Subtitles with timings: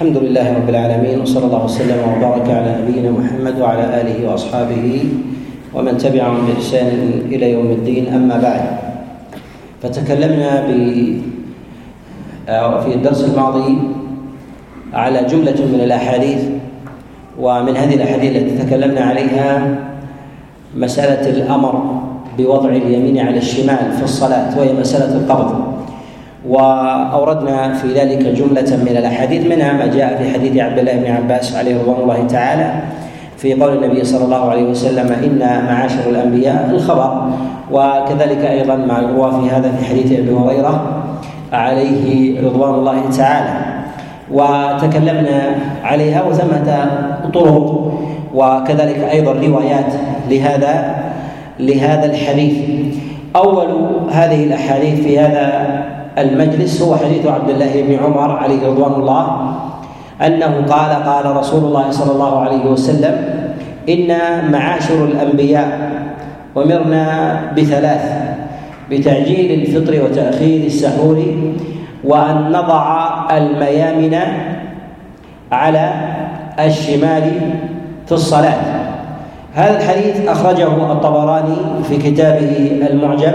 [0.00, 5.04] الحمد لله رب العالمين وصلى الله وسلم وبارك على نبينا محمد وعلى آله وأصحابه
[5.76, 6.88] ومن تبعهم بإحسان
[7.28, 8.08] إلى يوم الدين.
[8.08, 8.62] أما بعد
[9.82, 10.72] فتكلمنا
[12.80, 13.78] في الدرس الماضي
[14.94, 16.42] على جملة من الأحاديث
[17.36, 19.68] ومن هذه الأحاديث التي تكلمنا عليها
[20.76, 22.00] مسألة الأمر
[22.38, 25.69] بوضع اليمين على الشمال في الصلاة وهي مسألة القبض.
[26.48, 31.56] وأوردنا في ذلك جملة من الأحاديث منها ما جاء في حديث عبد الله بن عباس
[31.56, 32.72] عليه رضوان الله تعالى
[33.36, 37.30] في قول النبي صلى الله عليه وسلم إن معاشر الأنبياء الخبر
[37.72, 41.02] وكذلك أيضا ما يروى في هذا في حديث أبي هريرة
[41.52, 43.80] عليه رضوان الله تعالى.
[44.32, 45.42] وتكلمنا
[45.84, 46.90] عليها وثمة
[47.34, 47.92] طرق
[48.34, 49.92] وكذلك أيضا روايات
[50.30, 50.94] لهذا
[51.60, 52.58] لهذا الحديث.
[53.36, 53.68] أول
[54.10, 55.84] هذه الأحاديث في هذا
[56.20, 59.54] المجلس هو حديث عبد الله بن عمر عليه رضوان الله
[60.26, 63.14] أنه قال قال رسول الله صلى الله عليه وسلم
[63.88, 65.90] أنا معاشر الأنبياء
[66.56, 67.04] أمرنا
[67.56, 68.04] بثلاث
[68.90, 71.24] بتعجيل الفطر وتأخير السحور
[72.04, 72.84] وأن نضع
[73.36, 74.18] الميامن
[75.52, 75.92] على
[76.58, 77.22] الشمال
[78.06, 78.60] في الصلاة.
[79.54, 81.56] هذا الحديث أخرجه الطبراني
[81.88, 83.32] في كتابه المعجم.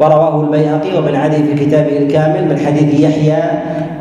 [0.00, 3.42] ورواه البيهقي وابن عدي في كتابه الكامل من حديث يحيى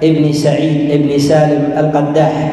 [0.03, 2.51] ابن سعيد ابن سالم القداح.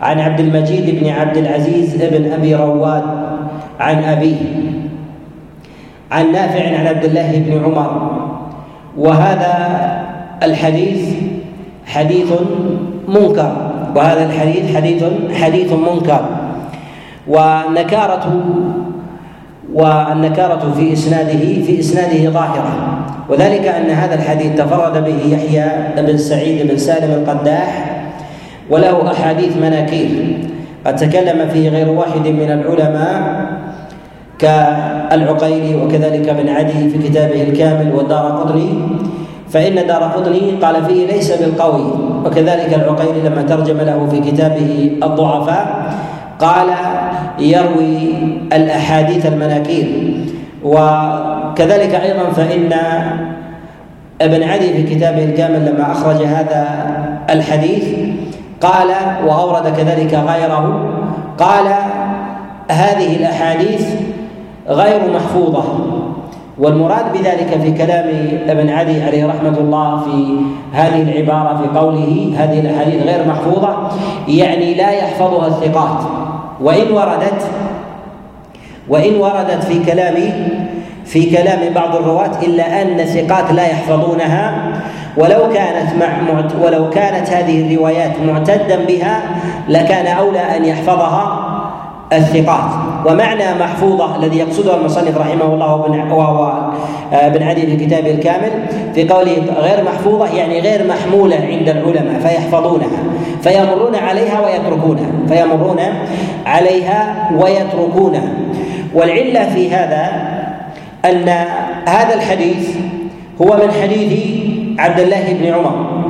[0.00, 3.02] عن عبد المجيد بن عبد العزيز ابن أبي رواد
[3.80, 4.36] عن أبيه.
[6.10, 8.10] عن نافع عن عبد الله بن عمر.
[8.98, 9.54] وهذا
[10.42, 11.14] الحديث
[11.86, 12.32] حديث
[13.08, 13.52] منكر.
[13.96, 15.04] وهذا الحديث حديث
[15.42, 16.24] حديث منكر.
[17.28, 18.42] ونكارة
[19.74, 22.98] والنكارة في إسناده في إسناده ظاهرة.
[23.28, 25.66] وذلك أن هذا الحديث تفرد به يحيى
[25.96, 28.00] بن سعيد بن سالم القداح
[28.70, 30.38] وله أحاديث مناكير.
[30.86, 33.46] قد تكلم فيه غير واحد من العلماء
[34.38, 38.70] كالعقيلي وكذلك ابن عدي في كتابه الكامل والدار قطني.
[39.50, 41.92] فإن دار قطني قال فيه ليس بالقوي.
[42.24, 45.94] وكذلك العقيلي لما ترجم له في كتابه الضعفاء
[46.38, 46.68] قال
[47.38, 49.86] يروي الأحاديث المناكير.
[50.64, 52.72] وكذلك أيضا فإن
[54.20, 56.66] ابن عدي في كتابه الكامل لما أخرج هذا
[57.30, 57.84] الحديث
[58.60, 58.88] قال
[59.26, 60.90] وأورد كذلك غيره
[61.38, 61.66] قال
[62.70, 63.86] هذه الأحاديث
[64.68, 65.64] غير محفوظة.
[66.58, 68.08] والمراد بذلك في كلام
[68.48, 70.36] ابن عدي عليه رحمة الله في
[70.72, 73.76] هذه العبارة في قوله هذه الأحاديث غير محفوظة
[74.28, 76.04] يعني لا يحفظها الثقات.
[76.60, 77.42] وإن وردت
[78.90, 80.14] وإن وردت في كلام
[81.04, 84.72] في كلام بعض الرواة إلا أن الثقات لا يحفظونها
[85.16, 86.08] ولو كانت مع
[86.64, 89.22] ولو كانت هذه الروايات معتدا بها
[89.68, 91.46] لكان أولى أن يحفظها
[92.12, 92.70] الثقات.
[93.06, 95.74] ومعنى محفوظة الذي يقصده المصنف رحمه الله
[96.14, 96.70] وهو
[97.12, 98.50] ابن عدي في كتابه الكامل
[98.94, 103.02] في قوله غير محفوظة يعني غير محمولة عند العلماء فيحفظونها
[103.42, 105.80] فيمرون عليها ويتركونها فيمرون
[106.46, 108.39] عليها ويتركونها.
[108.94, 110.12] والعلة في هذا
[111.04, 111.28] أن
[111.88, 112.76] هذا الحديث
[113.42, 114.20] هو من حديث
[114.78, 116.00] عبد الله بن عمر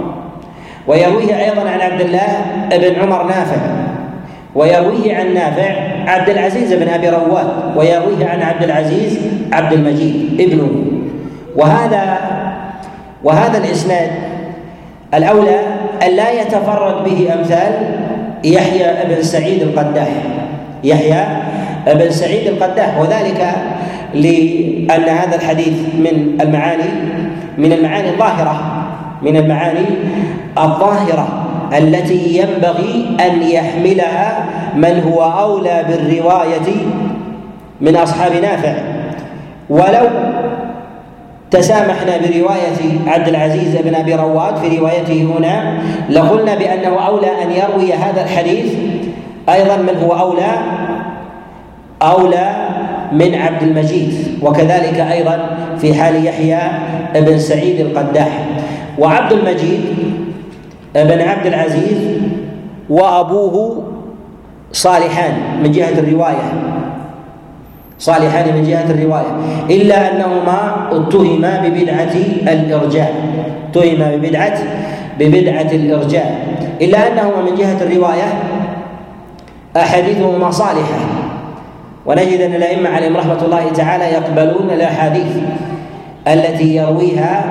[0.87, 2.27] ويرويه أيضا عن عبد الله
[2.71, 3.57] بن عمر نافع
[4.55, 5.75] ويرويه عن نافع
[6.07, 7.47] عبد العزيز بن أبي رواد
[7.77, 9.19] ويرويه عن عبد العزيز
[9.53, 10.85] عبد المجيد ابنه.
[11.57, 12.19] وهذا
[13.25, 14.11] وهذا الإسناد
[15.15, 15.61] الأولى
[16.03, 17.73] أن لا يتفرد به أمثال
[18.45, 20.09] يحيى بن سعيد القداح
[20.85, 21.25] يحيى
[21.87, 23.49] بن سعيد القداح وذلك
[24.15, 26.91] لأن هذا الحديث من المعاني
[27.59, 28.61] من المعاني الظاهرة
[29.23, 29.87] من المعاني
[30.59, 31.47] الظاهرة
[31.79, 34.45] التي ينبغي أن يحملها
[34.77, 36.77] من هو أولى بالرواية
[37.81, 38.75] من أصحاب نافع.
[39.71, 40.09] ولو
[41.51, 45.79] تسامحنا برواية عبد العزيز بن أبي رواد في روايته هنا
[46.11, 48.75] لقلنا بأنه أولى أن يروي هذا الحديث
[49.49, 50.51] أيضا من هو أولى
[52.03, 52.69] أولى
[53.13, 56.59] من عبد المجيد وكذلك أيضا في حال يحيى
[57.15, 58.45] بن سعيد القداح.
[58.99, 59.81] وعبد المجيد
[60.95, 61.99] بن عبد العزيز
[62.91, 63.83] وأبوه
[64.73, 65.33] صالحان
[65.63, 66.53] من جهة الرواية.
[67.99, 69.37] صالحان من جهة الرواية.
[69.71, 72.15] إلا أنهما اتهما ببدعة
[72.53, 73.15] الإرجاء.
[73.71, 74.59] اتهما ببدعة
[75.19, 76.47] ببدعة الإرجاء.
[76.81, 78.29] إلا أنهما من جهة الرواية
[79.77, 81.01] أحاديثهما صالحة.
[82.07, 85.37] ونجد أن الأئمة عليهم رحمة الله تعالى يقبلون الأحاديث
[86.29, 87.45] التي يرويها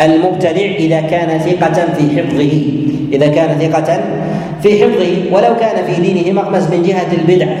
[0.00, 2.62] المبتدع إذا كان ثقة في حفظه
[3.12, 4.00] إذا كان ثقة
[4.62, 5.34] في حفظه.
[5.36, 7.56] ولو كان في دينه مغمز من جهة البدعة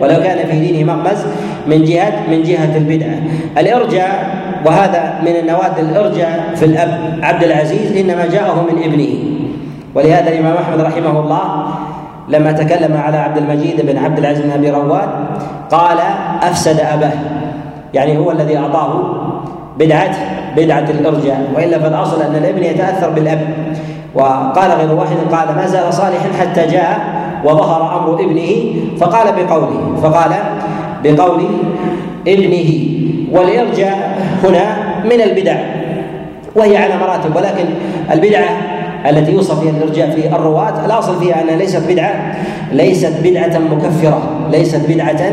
[0.00, 1.18] ولو كان في دينه مغمز
[1.66, 3.16] من جهة من جهة البدعة.
[3.58, 4.34] الإرجاء
[4.66, 9.14] وهذا من النواد الإرجاء في الأب عبد العزيز إنما جاءه من ابنه.
[9.94, 11.74] ولهذا الإمام أحمد رحمه الله
[12.28, 15.08] لما تكلم على عبد المجيد بن عبد العزيز بن أبي رواد
[15.70, 15.98] قال
[16.42, 17.12] أفسد أباه.
[17.94, 19.14] يعني هو الذي أعطاه
[19.78, 20.14] بدعة
[20.56, 21.52] بدعة الإرجاء.
[21.56, 23.40] وإلا فالأصل أن الابن يتأثر بالأب.
[24.14, 27.00] وقال غير واحد قال ما زال صالحا حتى جاء
[27.44, 28.74] وظهر أمر ابنه.
[29.00, 30.32] فقال بقوله فقال
[31.04, 31.44] بقول
[32.28, 32.88] ابنه
[33.32, 35.56] والإرجاء هنا من البدع
[36.56, 37.36] وهي على مراتب.
[37.36, 37.64] ولكن
[38.12, 38.73] البدعة
[39.06, 40.86] التي يوصف فيها الإرجاء في الرواة.
[40.86, 42.36] الأصل فيها أنها ليست بدعة
[42.72, 45.32] ليست بدعة مكفرة ليست بدعة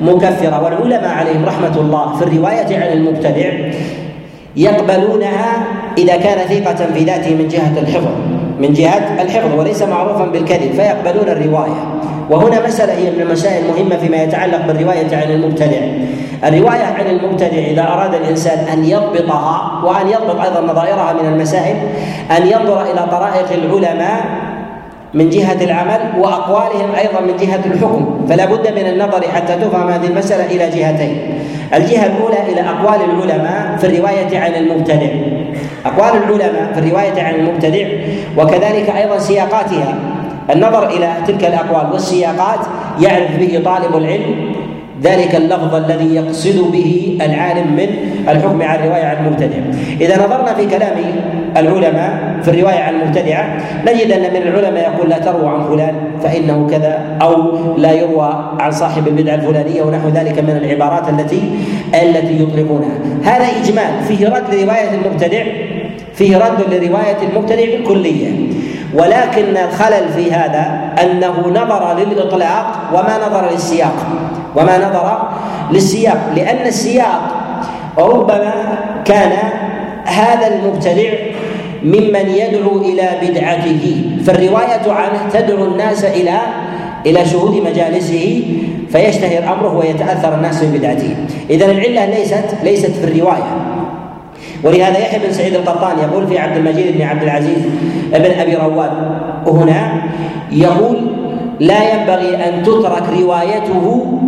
[0.00, 0.64] مكفرة.
[0.64, 3.52] والعلماء عليهم رحمة الله في الرواية عن المبتدع
[4.56, 5.66] يقبلونها
[5.98, 8.37] إذا كان ثقة في ذاته من جهة الحفظ.
[8.60, 12.00] من جهه الحفظ وليس معروفا بالكذب فيقبلون الرواية.
[12.30, 15.80] وهنا مسألة هي من المسائل المهمة فيما يتعلق بالرواية عن المبتدع.
[16.44, 21.76] الرواية عن المبتدع إذا أراد الإنسان أن يضبطها وأن يضبط أيضا نظائرها من المسائل
[22.36, 24.47] أن ينظر إلى طرائق العلماء
[25.14, 30.06] من جهة العمل وأقوالهم أيضا من جهة الحكم فلا بد من النظر حتى تفهم هذه
[30.06, 31.40] المسألة إلى جهتين.
[31.74, 35.08] الجهة الأولى إلى أقوال العلماء في الرواية عن المبتدع.
[35.86, 37.86] أقوال العلماء في الرواية عن المبتدع
[38.38, 39.94] وكذلك أيضا سياقاتها.
[40.50, 42.60] النظر إلى تلك الأقوال والسياقات
[43.00, 44.52] يعرف به طالب العلم
[45.02, 47.88] ذلك اللفظ الذي يقصد به العالم من
[48.28, 49.58] الحكم على الرواية عن المبتدع.
[50.00, 50.96] إذا نظرنا في كلام
[51.60, 53.56] العلماء في الرواية عن المبتدعة
[53.86, 58.70] نجد أن من العلماء يقول لا تروى عن فلان فإنه كذا أو لا يروى عن
[58.70, 61.42] صاحب البدعة الفلانية ونحو ذلك من العبارات التي
[62.02, 62.98] التي يطلقونها.
[63.24, 65.44] هذا اجمال فيه رد لرواية المبتدع
[66.14, 68.48] فيه رد لرواية المبتدع بالكلية.
[68.94, 74.06] ولكن الخلل في هذا أنه نظر للإطلاق وما نظر للسياق
[74.56, 75.28] وما نظر
[75.72, 77.20] للسياق لأن السياق
[77.98, 78.52] ربما
[79.04, 79.32] كان
[80.04, 81.10] هذا المبتدع
[81.82, 84.02] ممن يدعو إلى بدعته.
[84.24, 86.38] فالرواية عنه تدعو الناس إلى
[87.06, 88.44] إلى شهود مجالسه
[88.88, 91.16] فيشتهر أمره ويتأثر الناس ببدعته.
[91.50, 93.52] اذا العلة ليست ليست في الرواية.
[94.64, 97.58] ولهذا يحيى بن سعيد القطان يقول في عبد المجيد بن عبد العزيز
[98.12, 98.90] بن أبي رواد
[99.46, 100.02] هنا
[100.52, 100.96] يقول
[101.60, 104.18] لا ينبغي أن تترك روايته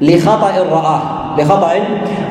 [0.00, 1.21] لخطأ رآه.
[1.38, 1.72] لخطأ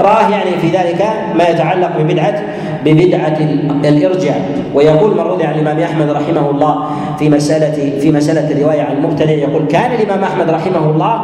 [0.01, 1.05] رآه يعني في ذلك
[1.35, 2.43] ما يتعلق ببدعة
[2.85, 3.37] ببدعة
[3.85, 4.41] الإرجاء
[4.73, 6.85] ويقول من روي عن الإمام أحمد رحمه الله
[7.19, 11.21] في مسألة في مسألة الرواية عن المبتدع يقول كان الإمام أحمد رحمه الله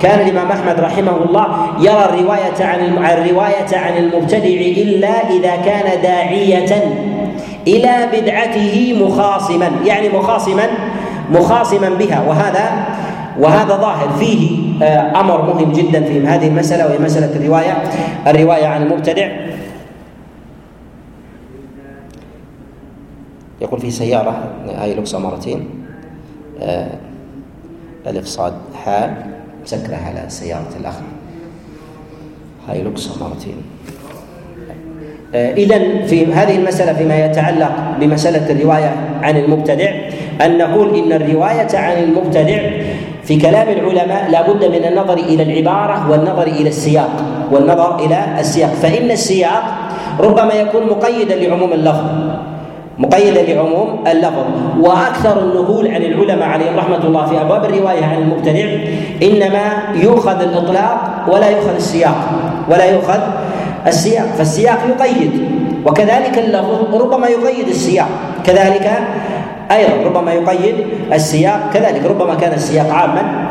[0.00, 1.46] كان الإمام أحمد رحمه الله
[1.80, 6.82] يرى الرواية عن الرواية عن المبتدع إلا إذا كان داعية
[7.66, 9.70] إلى بدعته مخاصما.
[9.84, 10.66] يعني مخاصما
[11.32, 12.22] مخاصما بها.
[12.28, 12.86] وهذا
[13.38, 17.82] وهذا ظاهر فيه آه، أمر مهم جدا في هذه المسألة وهي مسألة الرواية
[18.26, 19.28] الرواية عن المبتدع.
[23.60, 25.68] يقول في سيارة هاي لوكسا مرتين
[26.60, 26.90] آه،
[28.06, 28.52] ألف صاد
[28.84, 29.28] حاء
[29.62, 30.94] مسكره على سيارة الأخ.
[32.68, 33.56] هاي لوكسا مرتين
[35.34, 39.90] آه، إذا في هذه المسألة فيما يتعلق بمسألة الرواية عن المبتدع
[40.40, 42.58] أن نقول إن الرواية عن المبتدع
[43.26, 47.10] في كلام العلماء لا بد من النظر إلى العبارة والنظر إلى السياق
[47.52, 48.70] والنظر إلى السياق.
[48.70, 49.62] فإن السياق
[50.20, 52.06] ربما يكون مقيدا لعموم اللفظ
[52.98, 54.46] مقيدا لعموم اللفظ.
[54.80, 58.66] وأكثر النقول عن العلماء عليهم رحمة الله في أبواب الرواية عن المبتدع
[59.22, 59.64] إنما
[59.94, 62.18] يؤخذ الإطلاق ولا يؤخذ السياق
[62.70, 63.20] ولا يؤخذ
[63.86, 64.26] السياق.
[64.38, 65.32] فالسياق يقيد
[65.86, 68.08] وكذلك اللفظ ربما يقيد السياق.
[68.46, 68.86] كذلك
[69.70, 70.74] أيضا ربما يقيد
[71.12, 73.46] السياق كذلك ربما كان السياق عاما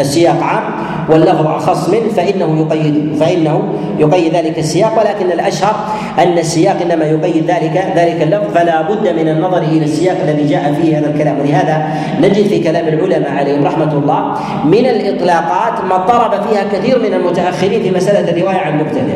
[0.00, 0.62] السياق عام
[1.10, 3.62] واللفظ أخص منه فإنه يقيد فإنه
[3.98, 5.74] يقيد ذلك السياق ولكن الأشهر
[6.18, 10.72] أن السياق إنما يقيد ذلك ذلك اللفظ فلا بد من النظر إلى السياق الذي جاء
[10.72, 11.40] فيه هذا الكلام.
[11.40, 11.88] ولهذا
[12.20, 17.82] نجد في كلام العلماء عليهم رحمة الله من الإطلاقات ما اضطرب فيها كثير من المتأخرين
[17.82, 19.14] في مسألة الرواية عن المبتدع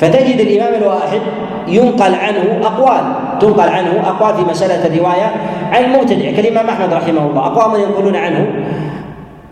[0.00, 1.20] فتجد الإمام الواحد
[1.68, 3.02] ينقل عنه أقوال
[3.40, 5.32] تنقل عنه أقوال في مسألة الرواية
[5.72, 6.30] عن المبتدع.
[6.30, 8.46] كالامام أحمد رحمه الله أقوام ينقلون عنه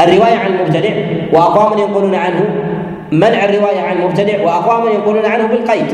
[0.00, 0.90] الرواية عن المبتدع
[1.32, 2.44] وأقوام ينقلون عنه
[3.12, 5.86] منع الرواية عن المبتدع وأقوام ينقلون عنه بالقيد.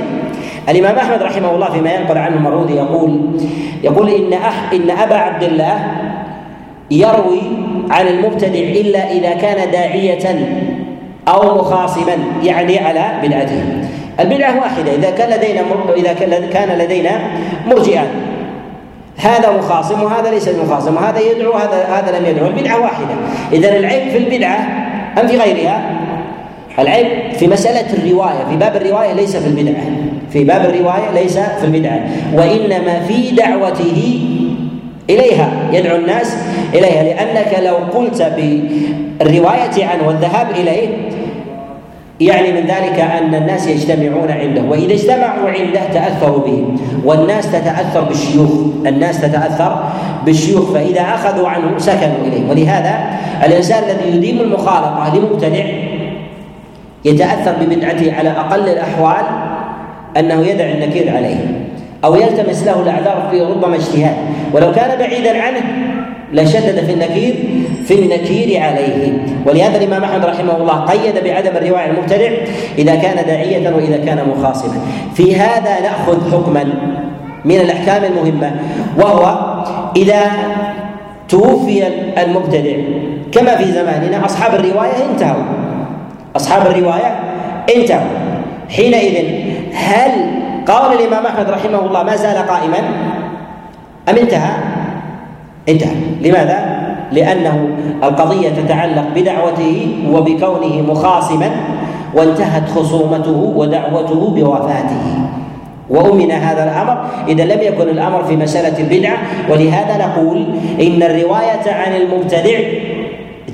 [0.69, 3.21] الإمام أحمد رحمه الله فيما ينقل عنه المرودي يقول
[3.83, 5.79] يقول إن أح إن أبا عبد الله
[6.91, 7.41] يروي
[7.91, 10.49] عن المبتدع إلا إذا كان داعية
[11.29, 13.63] أو مخاصما يعني على بدعته.
[14.21, 15.61] البدعة واحدة إذا كان لدينا
[15.97, 16.13] إذا
[16.53, 17.21] كان لدينا
[17.67, 18.07] مرجئان
[19.17, 22.47] هذا مخاصم وهذا ليس مخاصم وهذا يدعو هذا هذا لم يدعو.
[22.47, 23.15] البدعة واحدة.
[23.53, 24.59] إذا العيب في البدعة
[25.21, 25.91] أم في غيرها؟
[26.79, 29.85] العيب في مسألة الرواية في باب الرواية ليس في البدعة.
[30.33, 32.01] في باب الرواية ليس في البدعة.
[32.35, 34.21] وإنما في دعوته
[35.11, 36.37] إليها يدعو الناس
[36.75, 37.03] إليها.
[37.03, 40.89] لأنك لو قلت بالرواية عنه والذهاب إليه
[42.21, 46.65] يعني من ذلك أن الناس يجتمعون عنده وإذا اجتمعوا عنده تأثروا به.
[47.05, 48.51] والناس تتأثر بالشيوخ
[48.87, 49.85] الناس تتأثر
[50.27, 52.51] بالشيوخ فإذا أخذوا عنه سكنوا إليه.
[52.51, 55.65] ولهذا الإنسان الذي يديم المخالطة لمبتدع
[57.05, 59.25] يتأثر ببدعته على أقل الأحوال
[60.17, 61.70] أنه يدع النكير عليه.
[62.05, 64.17] أو يلتمس له الأعذار في ربما اجتهاد.
[64.53, 65.61] ولو كان بعيدا عنه
[66.33, 67.35] لشدد في النكير
[67.85, 69.13] في النكير عليه.
[69.47, 72.31] ولهذا الإمام أحمد رحمه الله قيد بعدم الرواية المبتدع
[72.79, 74.75] إذا كان داعية وإذا كان مخاصما.
[75.15, 76.65] في هذا نأخذ حكما
[77.45, 78.61] من الأحكام المهمة
[78.97, 79.55] وهو
[79.97, 80.23] إذا
[81.29, 81.83] توفي
[82.19, 82.77] المبتدع
[83.33, 85.45] كما في زماننا أصحاب الرواية انتهوا.
[86.37, 87.19] أصحاب الرواية
[87.77, 88.11] انتهوا.
[88.71, 89.25] حينئذ
[89.75, 90.11] هل
[90.67, 92.79] قول الإمام أحمد رحمه الله ما زال قائما.
[94.09, 94.51] أم انتهى؟
[95.69, 95.97] انتهى.
[96.21, 96.81] لماذا؟
[97.13, 97.69] لأنه
[98.03, 101.51] القضية تتعلق بدعوته وبكونه مخاصما
[102.15, 105.07] وانتهت خصومته ودعوته بوفاته.
[105.91, 107.05] وأمن هذا الأمر.
[107.29, 109.19] إذا لم يكن الأمر في مسألة البدعة
[109.51, 110.45] ولهذا نقول
[110.81, 112.59] إن الرواية عن المبتدع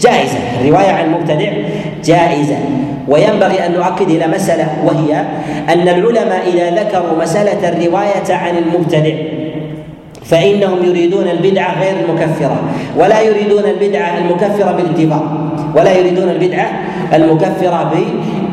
[0.00, 0.38] جائزة.
[0.60, 1.52] الرواية عن المبتدع
[2.04, 2.56] جائزة.
[3.08, 5.20] وينبغي أن نؤكد إلى مسألة وهي
[5.68, 9.14] أن العلماء إذا ذكروا مسألة الرواية عن المبتدع
[10.24, 12.56] فإنهم يريدون البدعة غير المكفرة
[12.96, 15.24] ولا يريدون البدعة المكفرة بالاتفاق
[15.76, 16.70] ولا يريدون البدعة
[17.14, 17.90] المكفرة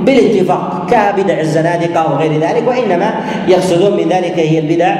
[0.05, 3.13] بالاتفاق كبدع الزنادقة وغير ذلك وإنما
[3.47, 4.95] يقصدون من ذلك هي البدع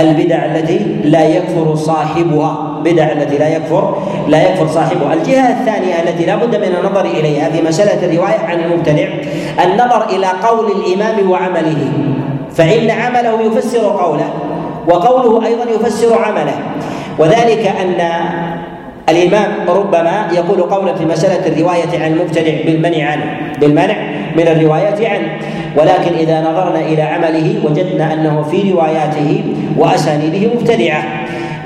[0.00, 5.14] البدع التي لا يكفر صاحبها بدع التي لا يكفر لا يكفر صاحبها.
[5.14, 9.08] الجهة الثانية التي لا بد من النظر إليها في مسألة الرواية عن المبتدع
[9.64, 11.92] النظر إلى قول الإمام وعمله
[12.54, 14.30] فإن عمله يفسر قوله
[14.88, 16.58] وقوله أيضا يفسر عمله.
[17.18, 18.00] وذلك أن
[19.08, 23.47] الإمام ربما يقول قولا في مسألة الرواية عن المبتدع بالمنع عنه.
[23.60, 23.96] بالمنع
[24.36, 25.28] من الروايات عنه.
[25.76, 29.44] ولكن إذا نظرنا إلى عمله وجدنا أنه في رواياته
[29.76, 31.02] وأسانيده مبتدعة.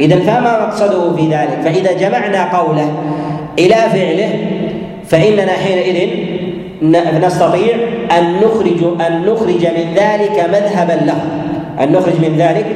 [0.01, 2.93] إذا فما مقصده في ذلك؟ فإذا جمعنا قوله
[3.59, 4.31] إلى فعله
[5.07, 6.09] فإننا حينئذ
[7.27, 7.75] نستطيع
[8.19, 11.21] أن نخرج أن نخرج من ذلك مذهبا له.
[11.81, 12.67] أن نخرج من ذلك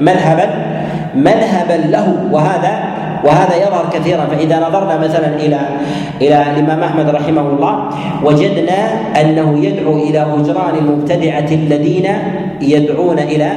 [0.00, 0.50] مذهبا
[1.14, 2.28] مذهبا له.
[2.32, 2.89] وهذا
[3.24, 4.26] وهذا يظهر كثيرا.
[4.30, 5.60] فإذا نظرنا مثلا إلى
[6.20, 7.74] إلى الإمام أحمد رحمه الله
[8.24, 8.80] وجدنا
[9.20, 12.08] أنه يدعو إلى هجران المبتدعة الذين
[12.60, 13.50] يدعون إلى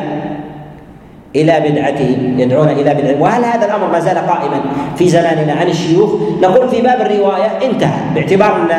[1.36, 4.62] إلى بدعتهم يدعون إلى بدعتهم وهل هذا الأمر ما زال قائما
[4.96, 8.72] في زماننا عن الشيوخ؟ نقول في باب الرواية انتهى باعتبار أن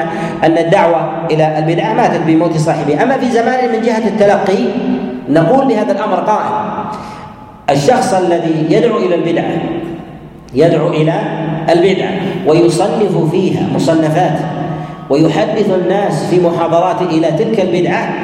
[0.44, 4.64] أن الدعوة إلى البدعة ماتت بموت صاحبها أما في زماننا من جهة التلقي
[5.28, 6.54] نقول بهذا الأمر قائم.
[7.70, 9.52] الشخص الذي يدعو إلى البدعة
[10.54, 11.14] يدعو إلى
[11.70, 12.12] البدعه
[12.46, 14.38] ويصنف فيها مصنفات
[15.10, 18.14] ويحدث الناس في محاضرات إلى تلك البدعة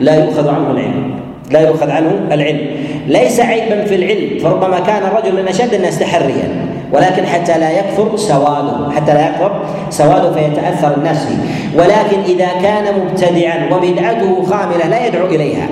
[0.00, 1.14] لا يؤخذ عنه العلم.
[1.50, 2.66] لا يؤخذ عنه العلم.
[3.08, 8.16] ليس عيبا في العلم فربما كان الرجل من أشد الناس تحريا ولكن حتى لا يكثر
[8.16, 11.36] سواده حتى لا يكثر سواده فيتأثر الناس فيه.
[11.80, 15.66] ولكن إذا كان مبتدعا وبدعته خاملة لا يدعو إليها.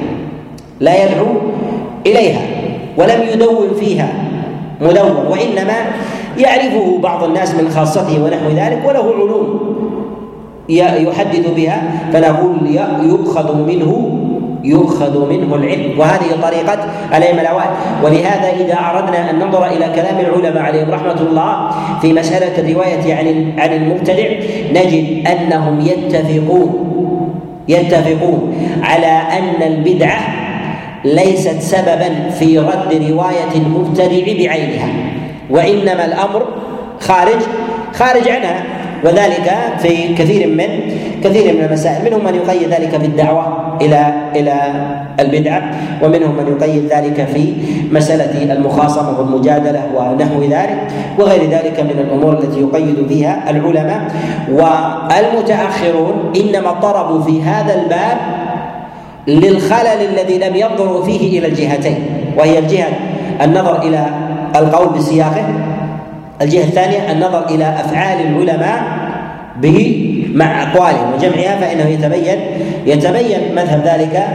[0.80, 1.26] لا يدعو
[2.06, 2.40] إليها.
[2.96, 4.08] ولم يدون فيها.
[4.80, 5.74] مدون وإنما
[6.38, 9.60] يعرفه بعض الناس من خاصته ونحو ذلك وله علوم
[10.68, 11.82] يحدث بها
[12.12, 12.56] فنقول
[13.02, 14.16] يؤخذ منه
[14.64, 15.98] يؤخذ منه العلم.
[15.98, 16.78] وهذه طريقة
[17.16, 17.70] الأئمة الأوائل.
[18.04, 21.70] ولهذا إذا أردنا أن ننظر إلى كلام العلماء عليهم رحمة الله
[22.02, 24.28] في مسألة الرواية عن عن المبتدع
[24.72, 26.90] نجد أنهم يتفقون
[27.68, 30.39] يتفقون على أن البدعة
[31.04, 34.06] ليست سببا في رد رواية المبتدع
[34.44, 34.88] بعينها
[35.50, 36.46] وإنما الأمر
[37.00, 37.40] خارج
[37.92, 38.64] خارج عنها
[39.04, 40.92] وذلك في كثير من
[41.24, 44.54] كثير من المسائل منهم من يقيد ذلك في الدعوة إلى إلى
[45.20, 45.70] البدعة
[46.02, 47.54] ومنهم من يقيد ذلك في
[47.92, 50.78] مسألة المخاصمة والمجادلة ونحو ذلك
[51.18, 54.00] وغير ذلك من الأمور التي يقيد فيها العلماء
[54.52, 56.32] والمتأخرون.
[56.36, 58.16] إنما طربوا في هذا الباب
[59.26, 61.98] للخلل الذي لم ينظروا فيه إلى الجهتين
[62.36, 62.88] وهي الجهة
[63.42, 64.06] النظر إلى
[64.56, 65.44] القول بسياقه
[66.42, 68.82] الجهة الثانية النظر إلى أفعال العلماء
[69.62, 72.38] به مع أقوالهم وجمعها فإنه يتبين
[72.86, 74.26] يتبين مذهب ذلك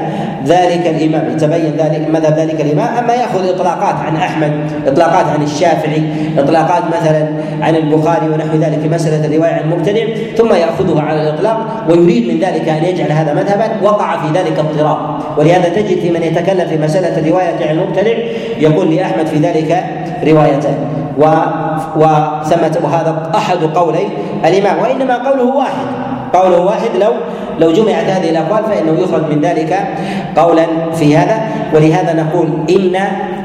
[0.46, 4.52] ذلك الإمام يتبين ذلك مذهب ذلك الإمام أما يأخذ إطلاقات عن أحمد
[4.88, 6.04] إطلاقات عن الشافعي
[6.38, 7.28] إطلاقات مثلا
[7.62, 10.06] عن البخاري ونحو ذلك في مسألة الرواية عن المبتدع
[10.38, 14.98] ثم يأخذها على الإطلاق ويريد من ذلك أن يجعل هذا مذهبا وقع في ذلك اضطراب.
[15.38, 18.14] ولهذا تجد في من يتكلم في مسألة الرواية عن المبتدع
[18.58, 19.84] يقول لأحمد في ذلك
[20.28, 20.76] روايتان.
[21.18, 21.26] و
[21.96, 24.08] وثمة وهذا أحد قولي
[24.46, 26.15] الإمام وإنما قوله واحد.
[26.34, 27.12] قوله واحد لو
[27.60, 29.88] لو جمعت هذه الأقوال فإنه يخرج من ذلك
[30.38, 30.66] قولا
[30.96, 31.40] في هذا
[31.74, 32.96] ولهذا نقول إن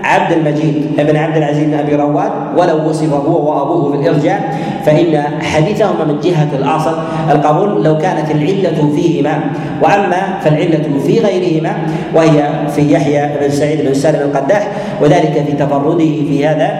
[0.05, 6.05] عبد المجيد ابن عبد العزيز بن أبي رواد ولو وصف هو وأبوه بالارجاء فإن حديثهما
[6.05, 6.95] من جهة الأصل
[7.31, 9.41] القبول لو كانت العلة فيهما.
[9.83, 11.73] وأما فالعلة في غيرهما
[12.15, 14.69] وهي في يحيى بن سعيد بن سالم القداح
[15.03, 16.79] وذلك في تفرده في هذا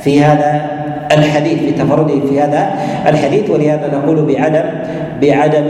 [0.00, 2.74] في هذا الحديث بتفرده في هذا
[3.06, 4.64] الحديث ولهذا نقول بعدم
[5.22, 5.66] بعدم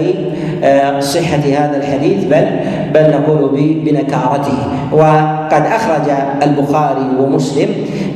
[0.64, 2.46] آه، صحة هذا الحديث بل
[2.94, 3.50] بل نقول
[3.84, 4.58] بنكارته.
[4.92, 6.10] وقد أخرج
[6.42, 7.68] البخاري ومسلم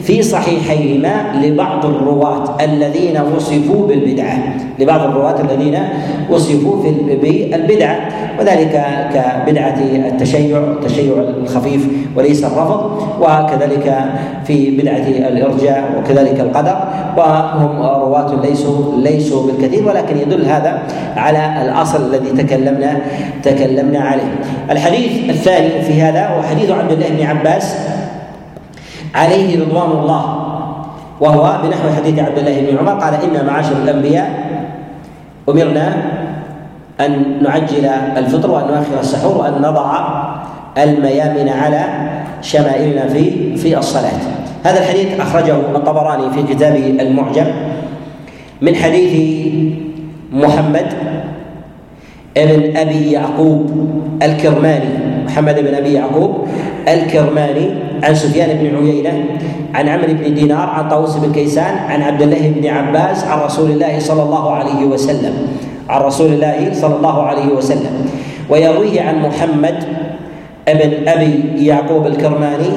[0.08, 4.38] في صحيحيهما لبعض الرواة الذين وصفوا بالبدعة
[4.78, 5.78] لبعض الرواة الذين
[6.30, 6.82] وصفوا
[7.22, 8.08] بالبدعة
[8.40, 8.84] وذلك
[9.14, 9.76] كبدعة
[10.08, 11.86] التشيع التشيع الخفيف
[12.16, 13.98] وليس الرفض وكذلك
[14.44, 16.76] في بدعة الإرجاء وكذلك القدر
[17.16, 20.82] وهم رواة ليسوا ليسوا بالكثير ولكن يدل هذا
[21.16, 22.96] على الأصل الذي تكلمنا
[23.42, 24.34] تكلمنا عليه.
[24.70, 27.97] الحديث الثاني في هذا هو حديث عبد الله بن عباس
[29.14, 30.24] عليه رضوان الله.
[31.20, 34.48] وهو بنحو حديث عبد الله بن عمر قال إن معاشر الأنبياء
[35.48, 35.96] أمرنا
[37.00, 37.84] أن نعجل
[38.16, 39.98] الفطر وأن نؤخر السحور وأن نضع
[40.78, 41.84] الميامن على
[42.42, 44.20] شمائلنا في في الصلاة.
[44.64, 47.46] هذا الحديث أخرجه الطبراني في كتابه المعجم
[48.62, 49.12] من حديث
[50.32, 50.86] محمد
[52.36, 53.70] ابن أبي يعقوب
[54.22, 55.24] الكرماني.
[55.26, 56.46] محمد بن أبي يعقوب
[56.88, 57.87] الكرماني.
[58.02, 59.24] عن سفيان بن عيينة
[59.74, 63.70] عن عمرو بن دينار عن طاووس بن كيسان عن عبد الله بن عباس عن رسول
[63.70, 65.34] الله صلى الله عليه وسلم.
[65.88, 68.10] عن رسول الله صلى الله عليه وسلم.
[68.50, 69.84] ويرويه عن محمد
[70.68, 72.70] ابن أبي يعقوب الكرماني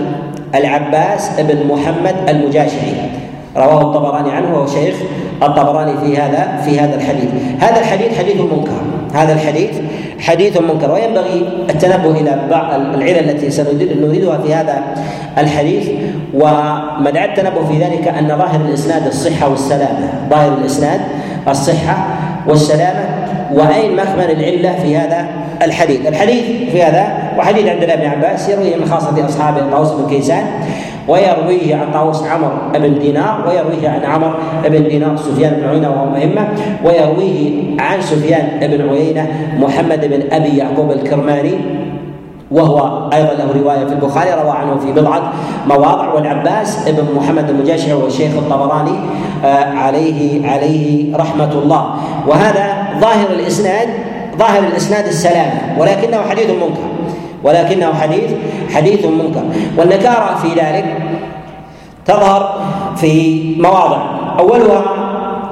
[0.55, 2.93] العباس بن محمد المجاشعي.
[3.57, 4.95] رواه الطبراني عنه وهو شيخ
[5.43, 7.29] الطبراني في هذا في هذا الحديث.
[7.59, 8.81] هذا الحديث حديث منكر
[9.13, 9.69] هذا الحديث
[10.19, 10.91] حديث منكر.
[10.91, 14.83] وينبغي التنبه إلى بعض العلل التي سنريدها في هذا
[15.37, 15.89] الحديث.
[16.33, 20.09] ومدعى التنبه في ذلك أن ظاهر الإسناد الصحة والسلامة.
[20.29, 20.99] ظاهر الإسناد
[21.47, 22.07] الصحة
[22.47, 23.05] والسلامة.
[23.53, 25.25] وأين مخمن العلة في هذا
[25.61, 30.09] الحديث؟ الحديث في هذا وحديث عبد الله بن عباس يرويه من خاصة اصحابه طاووس بن
[30.09, 30.45] كيسان
[31.07, 36.05] ويرويه عن طاووس عمر بن دينار ويرويه عن عمر بن دينار سفيان بن عيينة وهو
[36.05, 36.47] مهمه
[36.85, 39.27] ويرويه عن سفيان بن عيينة
[39.59, 41.55] محمد بن أبي يعقوب الكرماني
[42.51, 45.33] وهو أيضا له رواية في البخاري روى عنه في بضعة
[45.67, 48.99] مواضع والعباس بن محمد المجاشع والشيخ الطبراني
[49.45, 51.95] آه، عليه عليه رحمة الله.
[52.27, 53.87] وهذا ظاهر الإسناد
[54.39, 56.81] ظاهر الإسناد السلامه ولكنه حديث منكر.
[57.43, 58.31] ولكنه حديث
[58.73, 59.43] حديث منكر.
[59.77, 60.85] والنكارة في ذلك
[62.05, 62.61] تظهر
[62.95, 64.01] في مواضع.
[64.39, 64.83] أولها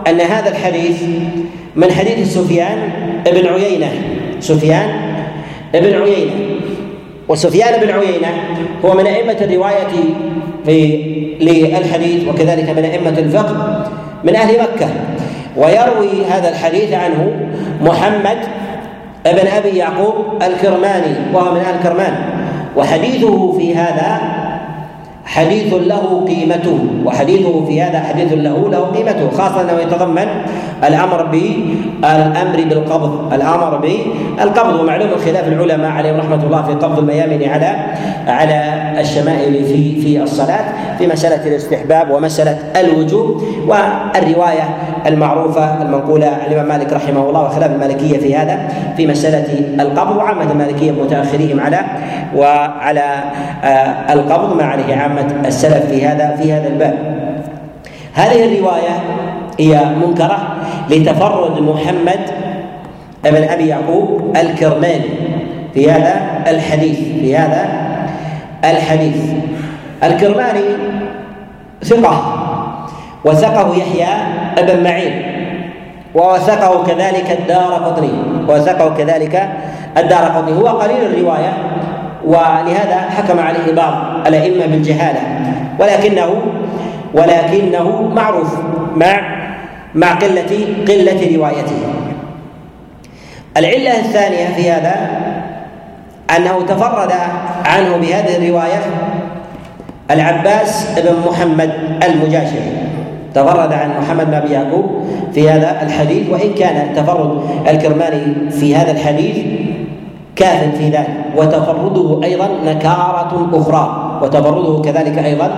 [0.07, 1.03] أن هذا الحديث
[1.75, 2.77] من حديث سفيان
[3.25, 3.91] بن عيينة.
[4.39, 4.89] سفيان
[5.73, 6.33] بن عيينة.
[7.29, 8.27] وسفيان بن عيينة
[8.85, 9.87] هو من أئمة الرواية
[10.65, 10.97] في
[11.41, 13.85] للحديث وكذلك من أئمة الفقه
[14.23, 14.87] من أهل مكة.
[15.57, 17.31] ويروي هذا الحديث عنه
[17.81, 18.37] محمد
[19.25, 22.13] ابن أبي يعقوب الكرماني وهو من أهل كرمان.
[22.75, 24.21] وحديثه في هذا
[25.29, 30.27] حديث له قيمته وحديثه في هذا حديث له له قيمته خاصة أنه يتضمن
[30.87, 37.75] الأمر بالأمر بالقبض الأمر بالقبض ومعلوم خلاف العلماء عليهم رحمة الله في قبض الميامن على
[38.27, 46.67] على الشمائل في في الصلاة في مسألة الاستحباب ومسألة الوجوب والرواية المعروفة المنقولة عن الإمام
[46.67, 51.79] مالك رحمه الله وخلاف المالكية في هذا في مسألة القبض وعامة المالكية متأخرين على
[52.35, 53.23] وعلى
[53.63, 56.95] آه، القبض ما عليه عامة السلف في هذا في هذا الباب.
[58.13, 58.99] هذه الرواية
[59.59, 60.37] هي منكرة
[60.89, 62.19] لتفرد محمد
[63.23, 65.09] بن أبي يعقوب الكرماني
[65.73, 66.15] في هذا
[66.47, 67.69] الحديث في هذا
[68.63, 69.17] الحديث.
[70.03, 70.65] الكرماني
[71.83, 72.35] ثقة
[73.25, 74.07] وثقه يحيى
[74.57, 75.21] بن معين
[76.15, 78.11] ووثقه كذلك الدار قطني
[78.47, 79.49] ووثقه كذلك
[79.97, 80.57] الدار قطني.
[80.57, 81.53] هو قليل الرواية
[82.29, 85.19] ولهذا حكم عليه بعض الأئمة بالجهالة.
[85.79, 86.41] ولكنه
[87.13, 88.55] ولكنه معروف
[88.95, 89.39] مع
[89.95, 91.81] مع قلة قلة روايته.
[93.57, 95.09] العلة الثانية في هذا
[96.37, 97.11] أنه تفرد
[97.65, 98.81] عنه بهذه الرواية
[100.11, 101.71] العباس بن محمد
[102.03, 102.89] المجاشعي.
[103.35, 109.37] تفرد عن محمد بن يعقوب في هذا الحديث وإن كان تفرد الكرماني في هذا الحديث
[110.39, 111.35] كاف في ذلك.
[111.37, 113.85] وتفرده أيضا نكارة أخرى.
[114.21, 115.49] وتفرده كذلك أيضا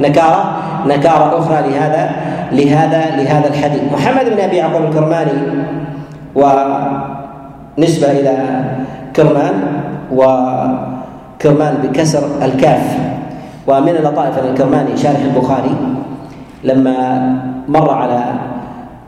[0.00, 0.42] نكاره
[0.86, 2.10] نكارة أخرى لهذا
[2.52, 3.82] لهذا لهذا الحديث.
[3.92, 5.38] محمد بن أبي يعقوب الكرماني
[6.34, 8.34] ونسبة إلى
[9.16, 9.54] كرمان
[10.12, 12.98] وكرمان بكسر الكاف.
[13.68, 15.74] ومن اللطائف الكرماني شارح البخاري
[16.64, 16.96] لما
[17.68, 18.24] مر على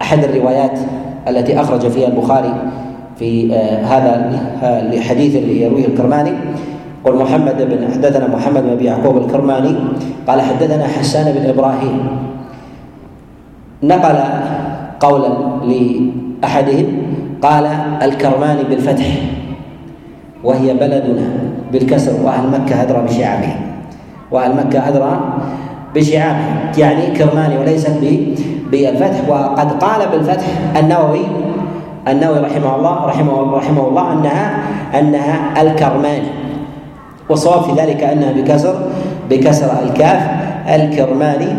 [0.03, 0.79] أحد الروايات
[1.29, 2.55] التي أخرج فيها البخاري
[3.23, 4.13] في آه، هذا
[4.93, 6.33] الحديث اللي يرويه الكرماني.
[7.05, 9.75] قل محمد بن حدثنا محمد بن يعقوب الكرماني
[10.27, 11.99] قال حدثنا حسان بن إبراهيم.
[13.83, 14.19] نقل
[15.01, 15.29] قولا
[15.65, 16.87] لأحدهم
[17.43, 17.67] قال
[18.03, 19.07] الكرماني بالفتح
[20.45, 21.31] وهي بلدنا
[21.73, 23.57] بالكسر وأهل مكة أدرى بشعابها
[24.31, 25.21] وأهل مكة أدرى
[25.95, 27.97] بشعابها يعني كرماني وليست
[28.71, 29.29] بالفتح.
[29.29, 31.52] وقد قال بالفتح النووي
[32.09, 34.55] النووي رحمه الله رحمه رحمه الله انها
[34.99, 36.29] أنها الكرماني.
[37.29, 38.75] والصواب في ذلك أنها بكسر
[39.31, 40.23] بكسر الكاف
[40.69, 41.53] الكرماني.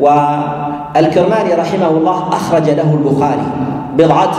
[0.00, 3.46] والكرماني رحمه الله أخرج له البخاري
[3.98, 4.32] بضعة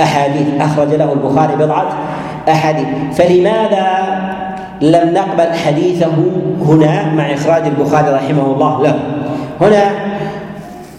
[0.00, 0.60] أحاديث.
[0.60, 1.86] أخرج له البخاري بضعة
[2.48, 2.86] أحاديث.
[3.12, 3.86] فلماذا
[4.80, 6.12] لم نقبل حديثه
[6.68, 8.98] هنا مع إخراج البخاري رحمه الله له؟
[9.60, 9.84] هنا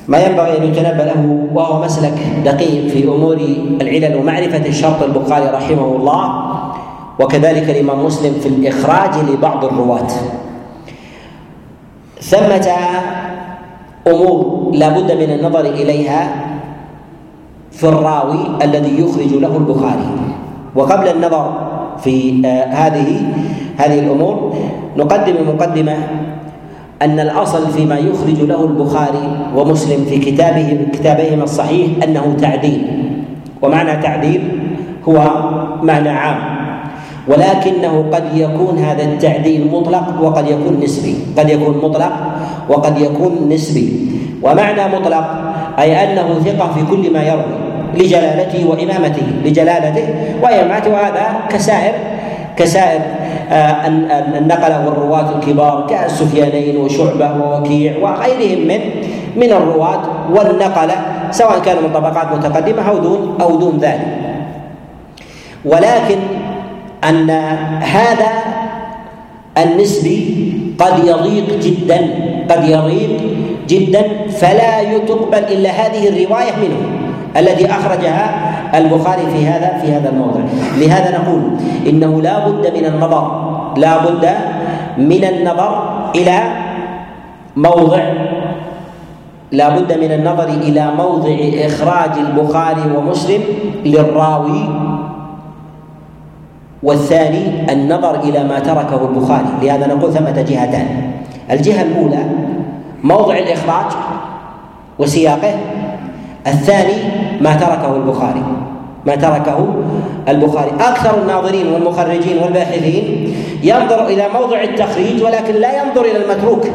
[0.07, 3.37] ما ينبغي أن يتنبأ له وهو مسلك دقيق في أمور
[3.81, 6.43] العلل ومعرفة الشرط البخاري رحمه الله
[7.19, 10.11] وكذلك الإمام مسلم في الإخراج لبعض الرواة.
[12.21, 12.67] ثمة
[14.07, 16.21] أمور لا بد من النظر إليها
[17.71, 20.09] في الراوي الذي يخرج له البخاري.
[20.75, 21.53] وقبل النظر
[22.03, 23.33] في آه، هذه
[23.77, 24.55] هذه الأمور
[24.97, 25.97] نقدم مقدمة
[27.01, 32.87] أن الأصل فيما يخرج له البخاري ومسلم في كتابه كتابيهما الصحيح أنه تعديل.
[33.61, 34.41] ومعنى تعديل
[35.09, 35.21] هو
[35.83, 36.39] معنى عام.
[37.27, 41.15] ولكنه قد يكون هذا التعديل مطلق وقد يكون نسبي.
[41.37, 42.13] قد يكون مطلق
[42.69, 43.89] وقد يكون نسبي.
[44.43, 45.25] ومعنى مطلق
[45.79, 47.61] أي أنه ثقة في كل ما يروي
[47.93, 50.05] لجلالته وإمامته لجلالته
[50.43, 50.91] وإمامته.
[50.91, 51.93] وهذا كسائر
[52.57, 53.01] كسائر
[53.51, 58.79] النقله والرواة الكبار كالسفيانين وشعبة ووكيع وغيرهم من
[59.35, 60.95] من الرواة والنقلة
[61.31, 64.07] سواء كانوا من طبقات متقدمة أو دون أو دون ذلك.
[65.65, 66.17] ولكن
[67.03, 67.29] أن
[67.81, 68.29] هذا
[69.57, 71.99] النسبي قد يضيق جدا
[72.49, 73.21] قد يضيق
[73.67, 77.00] جدا فلا تقبل إلا هذه الرواية منه.
[77.37, 80.41] الذي أخرجها البخاري في هذا في هذا الموضع.
[80.77, 81.41] لهذا نقول
[81.87, 83.23] إنه لا بد من النظر
[83.77, 84.29] لا بد
[84.97, 85.71] من النظر
[86.15, 86.39] إلى
[87.55, 88.03] موضع
[89.51, 93.41] لا بد من النظر إلى موضع إخراج البخاري ومسلم
[93.85, 94.69] للراوي
[96.83, 99.47] والثاني النظر إلى ما تركه البخاري.
[99.61, 101.11] لهذا نقول ثمة جهتان.
[101.51, 102.25] الجهة الأولى
[103.03, 103.85] موضع الإخراج
[104.99, 105.53] وسياقه
[106.47, 106.93] الثاني
[107.41, 108.43] ما تركه البخاري.
[109.07, 109.67] ما تركه
[110.29, 110.71] البخاري.
[110.79, 116.67] أكثر الناظرين والمخرجين والباحثين ينظر إلى موضع التخريج ولكن لا ينظر إلى المتروك.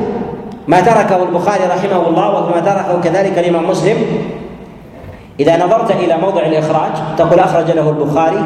[0.69, 3.97] ما تركه البخاري رحمه الله وما تركه كذلك الإمام مسلم.
[5.41, 8.45] إذا نظرت إلى موضع الإخراج تقول اخرج له البخاري.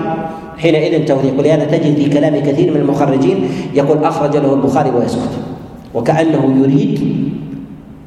[0.58, 5.30] حينئذ توثيق ولهذا تجد في كلام كثير من المخرجين يقول اخرج له البخاري ويسكت.
[5.94, 7.29] وكأنه يريد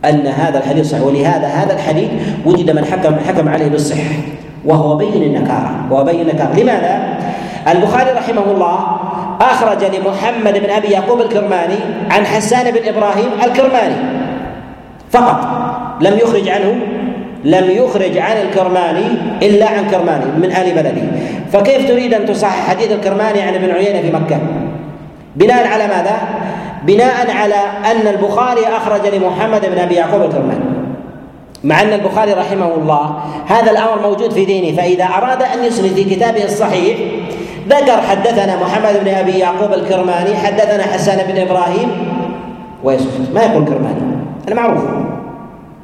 [0.06, 2.10] أن هذا الحديث صحيح ولهذا هذا الحديث
[2.46, 4.16] وجد من حكم حكم عليه بالصحة
[4.66, 7.18] وهو بين النكارة وهو بين النكارة لماذا؟
[7.72, 8.98] البخاري رحمه الله
[9.42, 11.76] أخرج لمحمد بن أبي يعقوب الكرماني
[12.12, 13.96] عن حسان بن إبراهيم الكرماني
[15.12, 15.48] فقط
[16.02, 16.76] لم يخرج عنه
[17.44, 19.06] لم يخرج عن الكرماني
[19.42, 21.02] إلا عن كرماني من أهل بلده
[21.54, 24.40] فكيف تريد أن تصحح حديث الكرماني عن ابن عيينة في مكة
[25.36, 26.18] بناء على ماذا؟
[26.84, 27.56] بناء على
[27.92, 30.74] أن البخاري أخرج لمحمد بن أبي يعقوب الكرماني.
[31.64, 33.16] مع أن البخاري رحمه الله
[33.48, 36.98] هذا الأمر موجود في دينه فإذا أراد أن يسند في كتابه الصحيح
[37.70, 41.92] ذكر حدثنا محمد بن أبي يعقوب الكرماني حدثنا حسان بن إبراهيم
[42.84, 44.02] ويسكت ما يقول كرماني؟
[44.48, 44.84] هذا معروف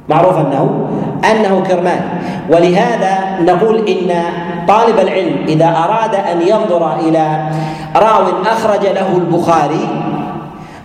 [0.08, 0.88] معروف انه
[1.30, 2.06] أنه كرماني.
[2.50, 4.22] ولهذا نقول إن
[4.68, 7.48] طالب العلم إذا أراد أن ينظر إلى
[7.96, 10.09] راو أخرج له البخاري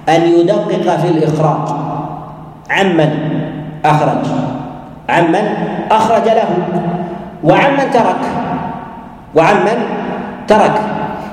[0.09, 1.69] أن يدقق في الإخراج.
[2.69, 3.09] عمن
[3.85, 4.25] أخرج.
[5.09, 5.45] عمن
[5.91, 6.49] أخرج له.
[7.43, 8.21] وعمن ترك.
[9.35, 9.77] وعمن
[10.47, 10.81] ترك.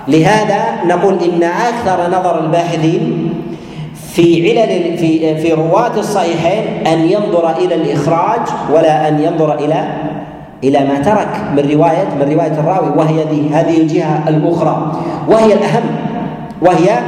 [0.08, 3.32] لهذا نقول إن أكثر نظر الباحثين
[4.12, 8.40] في علل في في رواة الصحيحين أن ينظر إلى الإخراج
[8.72, 9.84] ولا أن ينظر إلى
[10.64, 12.88] إلى ما ترك من روايه من رواية الراوي.
[12.96, 14.92] وهي هذه الجهة الأخرى.
[15.28, 15.82] وهي الأهم.
[16.62, 16.98] وهي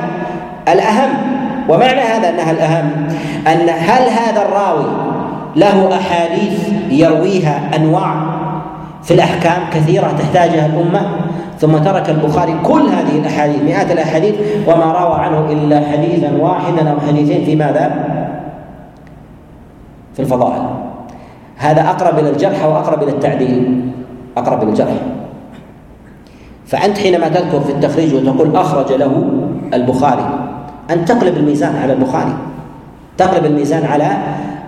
[0.69, 1.34] الأهم.
[1.69, 2.91] ومعنى هذا أنها الأهم
[3.47, 4.87] أن هل هذا الراوي
[5.57, 8.15] له أحاديث يرويها أنواع
[9.03, 11.01] في الأحكام كثيرة تحتاجها الأمة؟
[11.59, 14.35] ثم ترك البخاري كل هذه الأحاديث مئات الأحاديث
[14.67, 18.05] وما روى عنه إلا حديثا واحدا أو حديثين في ماذا؟
[20.15, 20.63] في الفضائل.
[21.57, 23.91] هذا أقرب إلى الجرح وأقرب إلى التعديل.
[24.37, 24.93] أقرب إلى الجرح.
[26.67, 29.25] فأنت حينما تذكر في التخريج وتقول أخرج له
[29.75, 30.44] البخاري
[30.91, 32.35] أن تقلب الميزان على البخاري.
[33.19, 34.09] تقلب الميزان على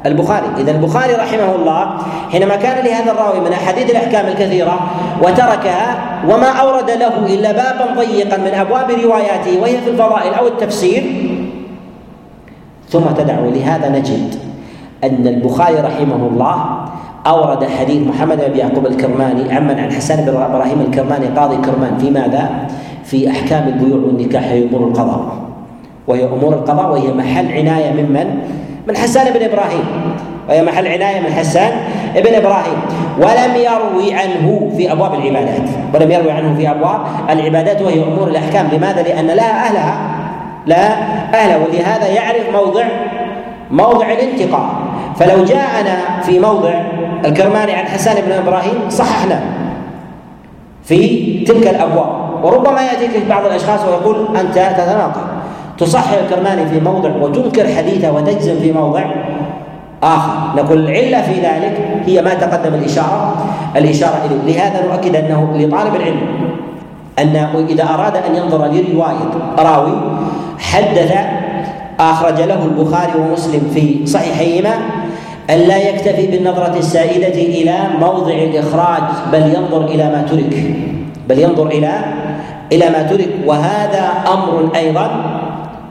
[0.07, 0.47] البخاري.
[0.59, 1.99] إذا البخاري رحمه الله
[2.33, 4.81] حينما كان لهذا الراوي من أحاديث الأحكام الكثيرة
[5.23, 5.97] وتركها
[6.29, 11.03] وما أورد له إلا بابا ضيقا من أبواب رواياته وهي في الفضائل أو التفسير
[12.89, 14.35] ثم تدعو لهذا نجد
[15.05, 16.87] أن البخاري رحمه الله
[17.27, 22.11] أورد حديث محمد بن يعقوب الكرماني عمن عن حسان بن إبراهيم الكرماني قاضي كرمان في
[22.11, 22.51] ماذا؟
[23.05, 25.46] في أحكام البيوع والنكاح هي أمور القضاء.
[26.07, 28.39] وهي أمور القضاء وهي محل عناية ممن؟
[28.89, 29.85] من حسان بن إبراهيم.
[30.49, 31.73] وهي محل عناية من حسان
[32.15, 32.79] بن إبراهيم.
[33.19, 35.69] ولم يروي عنه في أبواب العبادات.
[35.95, 38.69] ولم يروي عنه في أبواب العبادات وهي أمور الأحكام.
[38.73, 39.99] لماذا؟ لأن لها أهلها.
[40.67, 40.93] لا
[41.35, 41.57] أهلها.
[41.57, 42.85] ولهذا يعرف موضع
[43.71, 44.69] موضع الانتقاء.
[45.17, 46.71] فلو جاءنا في موضع
[47.25, 49.41] الكرماني عن حسان بن إبراهيم صححنا
[50.85, 52.27] في تلك الأبواب.
[52.45, 55.36] وربما يأتيك بعض الأشخاص ويقول أنت تتناقض.
[55.79, 59.05] تصحح الكرماني في موضع وتنكر حديثه وتجزم في موضع
[60.03, 60.33] آخر.
[60.57, 63.35] نقول العلة في ذلك هي ما تقدم الإشارة
[63.77, 64.55] الإشارة إليه.
[64.55, 66.21] لهذا نؤكد أنه لطالب العلم
[67.19, 70.01] أنه إذا أراد أن ينظر لرواية راوي
[70.59, 71.13] حدث
[72.01, 74.75] أخرج له البخاري ومسلم في صحيحيهما
[75.51, 80.75] أن لا يكتفي بالنظرة السائدة إلى موضع الإخراج بل ينظر إلى ما ترك.
[81.29, 81.93] بل ينظر إلى
[82.73, 83.29] إلى ما ترك.
[83.47, 85.36] وهذا أمر أيضا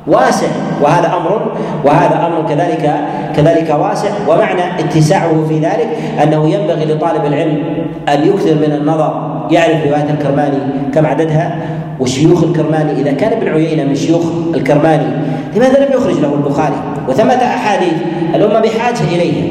[0.07, 0.47] واسع
[0.81, 1.51] وهذا أمر
[1.85, 2.95] وهذا أمر كذلك
[3.35, 4.09] كذلك واسع.
[4.27, 5.89] ومعنى اتساعه في ذلك
[6.23, 7.63] أنه ينبغي لطالب العلم
[8.09, 10.57] أن يكثر من النظر يعرف رواية الكرماني
[10.93, 11.55] كم عددها
[11.99, 14.23] وشيوخ الكرماني إذا كان ابن عيينة من شيوخ
[14.55, 15.07] الكرماني
[15.55, 16.75] لماذا لم يخرج له البخاري؟
[17.09, 17.93] وثمة أحاديث
[18.35, 19.43] الأمة بحاجة إليها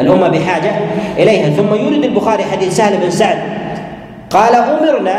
[0.00, 0.70] الأمة بحاجة
[1.18, 1.50] إليها.
[1.50, 3.38] ثم يورد البخاري حديث سهل بن سعد
[4.30, 5.14] قال أمرنا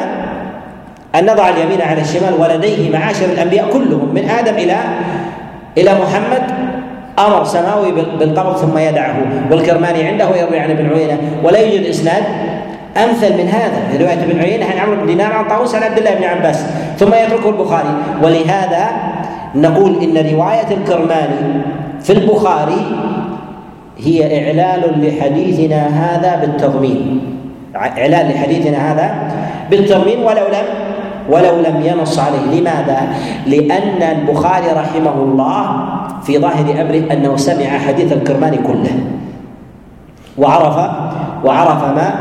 [1.16, 4.76] أن نضع اليمين على الشمال ولديه معاشر الأنبياء كلهم من آدم إلى
[5.78, 6.44] إلى محمد
[7.20, 9.16] أمر سماوي بالقبض ثم يدعه
[9.52, 11.18] والكرماني عنده يروي عن ابن عيينة.
[11.44, 12.24] ولا يوجد إسناد
[12.98, 16.14] أمثل من هذا رواية ابن عيينة عن عمرو بن دينار عن طاووس عن عبد الله
[16.14, 16.66] بن عباس.
[17.00, 17.94] ثم يتركه البخاري.
[18.24, 18.88] ولهذا
[19.56, 21.62] نقول إن رواية الكرماني
[22.02, 22.98] في البخاري
[23.98, 27.22] هي إعلال لحديثنا هذا بالتضمين.
[27.76, 29.16] إعلان لحديثنا هذا
[29.70, 30.91] بالتضمين ولو لم
[31.30, 32.60] ولو لم ينص عليه.
[32.60, 33.00] لماذا؟
[33.48, 35.66] لأن البخاري رحمه الله
[36.24, 39.00] في ظاهر أمره أنه سمع حديث الكرماني كله.
[40.38, 40.78] وعرف
[41.44, 42.14] وعرف ما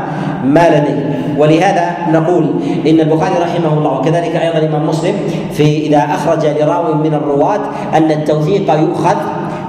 [0.43, 1.21] ما لديه.
[1.37, 2.45] ولهذا نقول
[2.87, 5.13] إن البخاري رحمه الله وكذلك أيضا الإمام مسلم
[5.51, 7.59] في إذا أخرج لراو من الرواة
[7.97, 9.15] أن التوثيق يؤخذ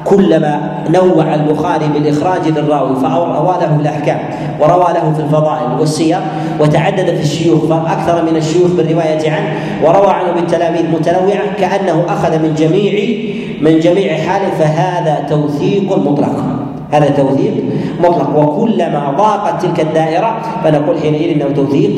[0.05, 4.19] كلما نوع البخاري بالإخراج للراوي فروى له الأحكام
[4.61, 6.19] وروى له في الفضائل والسير
[6.61, 12.55] وتعدد في الشيوخ فأكثر من الشيوخ بالرواية عنه وروى عنه بالتلاميذ متنوعة كأنه أخذ من
[12.55, 13.19] جميع
[13.61, 16.45] من جميع حال فهذا توثيق مطلق.
[16.91, 17.65] هذا توثيق
[18.01, 18.39] مطلق.
[18.39, 21.91] وكلما ضاقت تلك الدائرة فنقول حينئذ إنه توثيق.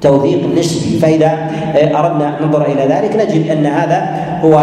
[0.00, 0.98] توثيق نسبي.
[0.98, 1.30] فإذا
[1.94, 4.00] أردنا ننظر إلى ذلك نجد أن هذا
[4.42, 4.56] هو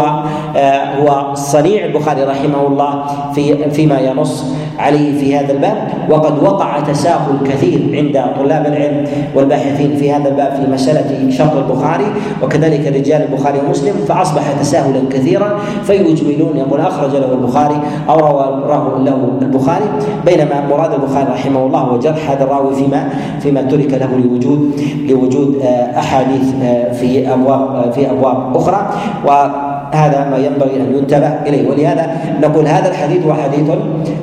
[0.98, 4.44] هو صنيع البخاري رحمه الله في فيما ينص
[4.78, 10.52] عليه في هذا الباب وقد وقع تساهل كثير عند طلاب العلم والباحثين في هذا الباب
[10.52, 12.06] في مسألة شرط البخاري
[12.42, 19.28] وكذلك رجال البخاري ومسلم فأصبح تساهلا كثيرا فيجملون يقول أخرج له البخاري أو رواه له
[19.42, 19.84] البخاري
[20.26, 23.08] بينما مراد البخاري رحمه الله هو جرح هذا الراوي فيما
[23.40, 28.90] فيما ترك له لوجود لوجود آه، أحاديث آه، في أبواب آه، في أبواب أخرى.
[29.26, 31.68] و هذا ما ينبغي أن ينتبه إليه.
[31.68, 32.10] ولهذا
[32.42, 33.68] نقول هذا الحديث حديث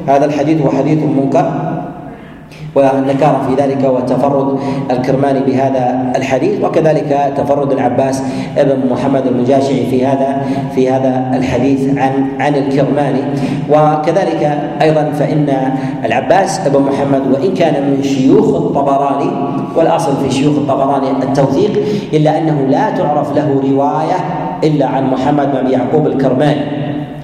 [0.07, 1.74] هذا الحديث حديث منكر.
[2.75, 4.59] والنكارة في ذلك وتفرد
[4.91, 8.23] الكرماني بهذا الحديث وكذلك تفرد العباس
[8.57, 10.41] ابن محمد المجاشعي في هذا
[10.75, 13.21] في هذا الحديث عن عن الكرماني.
[13.69, 15.49] وكذلك أيضا فإن
[16.05, 19.31] العباس ابن محمد وإن كان من شيوخ الطبراني
[19.75, 21.71] والأصل في شيوخ الطبراني التوثيق
[22.13, 24.19] إلا أنه لا تعرف له رواية
[24.63, 26.61] إلا عن محمد بن يعقوب الكرماني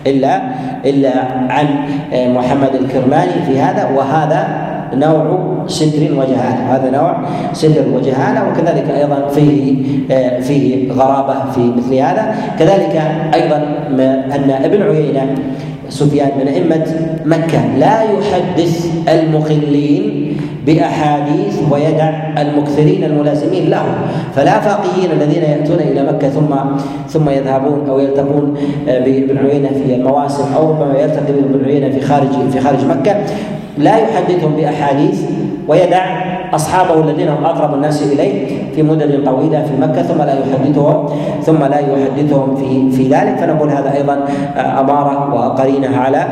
[0.07, 0.41] إلا
[0.85, 1.11] إلا
[1.49, 1.67] عن
[2.13, 7.17] محمد الكرماني في هذا وهذا نوع ستر وجهاله هذا نوع
[7.53, 9.75] ستر وجهاله وكذلك أيضا فيه
[10.11, 12.35] آه، فيه غرابة في مثل هذا.
[12.59, 13.01] كذلك
[13.33, 13.57] أيضا
[14.35, 15.35] أن ابن عيينة
[15.89, 16.85] سفيان من أئمة
[17.25, 23.83] مكة لا يحدث المخلين بأحاديث ويدع المكثرين الملازمين له
[24.35, 26.55] فالافاقيين الذين يأتون إلى مكة ثم
[27.09, 28.57] ثم يذهبون أو يلتقون
[28.89, 33.15] آه، بابن عيينة في المواسم أو ربما يلتقي بابن عيينة في خارج في خارج مكة.
[33.77, 35.21] لا يحدثهم بأحاديث
[35.67, 36.05] ويدع
[36.55, 41.09] أصحابه الذين هم أقرب الناس إليه في مدد طويلة في مكة ثم لا يحدثهم
[41.43, 44.25] ثم لا يحدثهم في في ذلك فنقول هذا أيضا
[44.79, 46.25] أمارة وقرينة على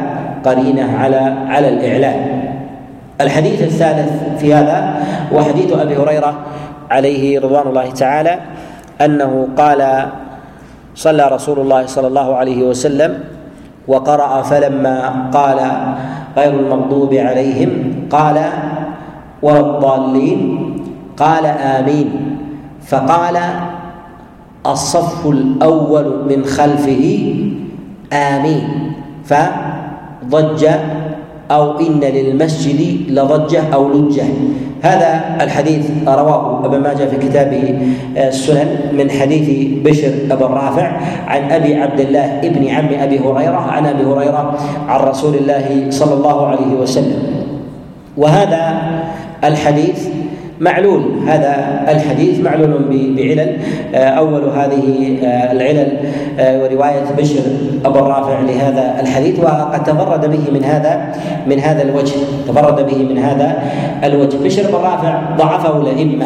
[0.45, 2.41] قرينة على على الاعلان.
[3.21, 4.93] الحديث الثالث في هذا
[5.33, 6.33] هو حديث أبي هريرة
[6.91, 8.39] عليه رضوان الله تعالى
[9.01, 10.05] أنه قال
[10.95, 13.19] صلى رسول الله صلى الله عليه وسلم
[13.89, 15.59] وقرأ فلما قال
[16.37, 17.69] غير المغضوب عليهم
[18.09, 18.37] قال
[19.41, 20.41] ولا الضالين
[21.17, 22.37] قال آمين
[22.87, 23.37] فقال
[24.65, 27.35] الصف الأول من خلفه
[28.13, 28.93] آمين
[29.25, 30.65] فضج
[31.51, 34.23] أو إن للمسجد لضجة أو لجة.
[34.81, 37.79] هذا الحديث رواه ابن ماجه في كتابه
[38.17, 40.87] السنن من حديث بشر بن رافع
[41.27, 44.57] عن أبي عبد الله ابن عم أبي هريرة عن أبي هريرة
[44.87, 47.19] عن رسول الله صلى الله عليه وسلم.
[48.17, 48.81] وهذا
[49.43, 50.07] الحديث
[50.59, 51.01] معلول.
[51.27, 53.57] هذا الحديث معلول بعلل.
[53.95, 55.97] آه، أول هذه آه، العلل
[56.39, 57.41] آه، ورواية بشر
[57.85, 61.13] أبو الرافع لهذا الحديث وقد تفرد به من هذا
[61.47, 62.15] من هذا الوجه.
[62.47, 63.63] تفرد به من هذا
[64.03, 64.37] الوجه.
[64.43, 66.25] بشر بن رافع ضعفه الأئمة.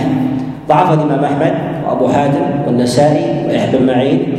[0.70, 1.54] ضعفه الإمام أحمد
[1.88, 4.34] وأبو حاتم والنسائي ويحيى بن معين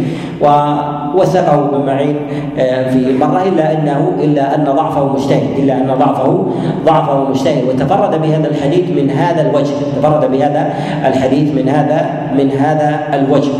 [1.14, 2.16] ووثقه ابن معين
[2.58, 6.46] آه، في مرة إلا أنه إلا أن ضعفه مجتهد إلا أن ضعفه
[6.86, 10.74] ضعفه مجتهد وتفرد بهذا الحديث من هذا الوجه تفرد بهذا
[11.06, 13.52] الحديث من هذا من هذا الوجه.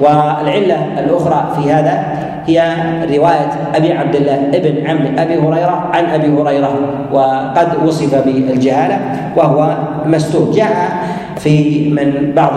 [0.00, 2.04] والعلة الأخرى في هذا
[2.46, 2.74] هي
[3.16, 6.78] رواية أبي عبد الله ابن عم أبي هريرة عن أبي هريرة
[7.12, 8.98] وقد وصف بالجهالة
[9.36, 10.92] وهو مستور جاء
[11.38, 12.52] في من بعض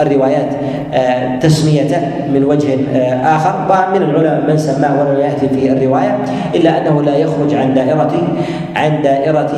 [0.00, 0.50] الروايات
[0.94, 2.00] آه، تسميته
[2.34, 3.54] من وجه آه، آخر.
[3.70, 6.18] ومن العلماء من سماه ولم يأتي في الرواية
[6.54, 8.12] إلا أنه لا يخرج عن دائرة
[8.76, 9.52] عن دائرة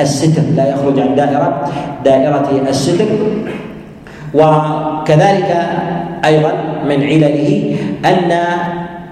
[0.00, 1.68] الستر لا يخرج عن دائرة
[2.04, 3.06] دائرة الستر.
[4.34, 5.56] وكذلك
[6.24, 6.52] أيضا
[6.88, 8.32] من علله أن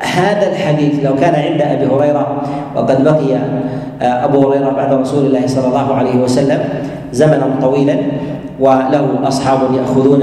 [0.00, 2.42] هذا الحديث لو كان عند أبي هريرة
[2.76, 3.36] وقد بقي
[4.02, 6.58] آه، أبو هريرة بعد رسول الله صلى الله عليه وسلم
[7.12, 7.96] زمنا طويلا
[8.60, 10.22] وله أصحاب يأخذون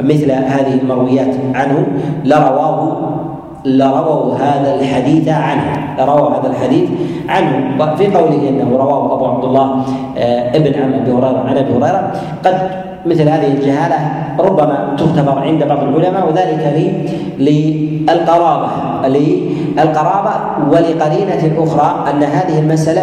[0.00, 1.86] مثل هذه المرويات عنه
[2.24, 2.98] لرواه
[3.64, 6.90] لرووا هذا الحديث عنه لرووا هذا الحديث
[7.28, 7.76] عنه.
[7.80, 9.84] وفي قوله إنه رواه أبو عبد الله
[10.18, 12.12] آه، ابن عم أبي هريرة عن أبي هريرة
[12.44, 12.54] قد
[13.06, 13.96] مثل هذه الجهالة
[14.38, 16.92] ربما تختبر عند بعض العلماء وذلك
[17.38, 18.68] للقرابة
[19.08, 20.30] للقرابة
[20.70, 23.02] ولقرينة أخرى أن هذه المسألة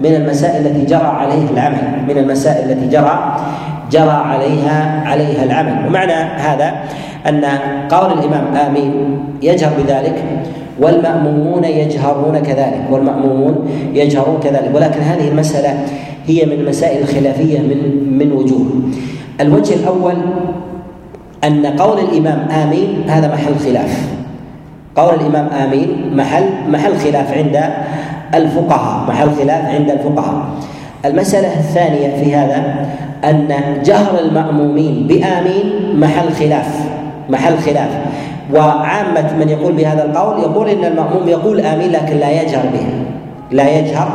[0.00, 3.36] من المسائل التي جرى عليها العمل من المسائل التي جرى
[3.90, 5.86] جرى عليها عليها العمل.
[5.86, 6.74] ومعنى هذا
[7.28, 7.44] أن
[7.88, 10.22] قول الإمام آمين يجهر بذلك
[10.80, 14.70] والمأمومون يجهرون كذلك والمأمومون يجهرون كذلك.
[14.74, 15.84] ولكن هذه المسألة
[16.26, 18.66] هي من المسائل الخلافية من من وجوه.
[19.40, 20.14] الوجه الأول
[21.44, 24.08] أن قول الإمام آمين هذا محل خلاف.
[24.96, 27.60] قول الإمام آمين محل محل خلاف عند
[28.34, 30.44] الفقهاء محل خلاف عند الفقهاء.
[31.04, 32.86] المسألة الثانية في هذا
[33.30, 33.48] أن
[33.84, 36.68] جهر المأمومين بآمين محل خلاف
[37.30, 37.90] محل خلاف.
[38.54, 42.92] وعامة من يقول بهذا القول يقول إن المأموم يقول آمين لكن لا يجهر بها
[43.50, 44.08] لا يجهر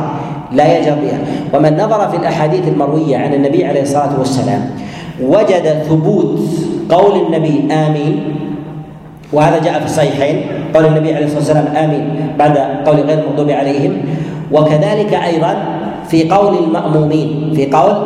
[0.52, 1.18] لا يجهر بها.
[1.54, 4.70] ومن نظر في الأحاديث المروية عن النبي عليه الصلاة والسلام
[5.22, 6.40] وجد ثبوت
[6.90, 8.34] قول النبي آمين
[9.32, 12.04] وهذا جاء في الصحيحين قول النبي عليه الصلاة والسلام آمين
[12.38, 13.92] بعد قول غير المغضوب عليهم.
[14.52, 15.54] وكذلك أيضا
[16.10, 17.96] في قول المأمومين في قول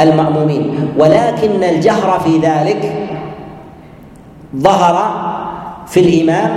[0.00, 0.90] المأمومين.
[0.98, 2.92] ولكن الجهر في ذلك
[4.56, 5.10] ظهر
[5.86, 6.50] في الإمام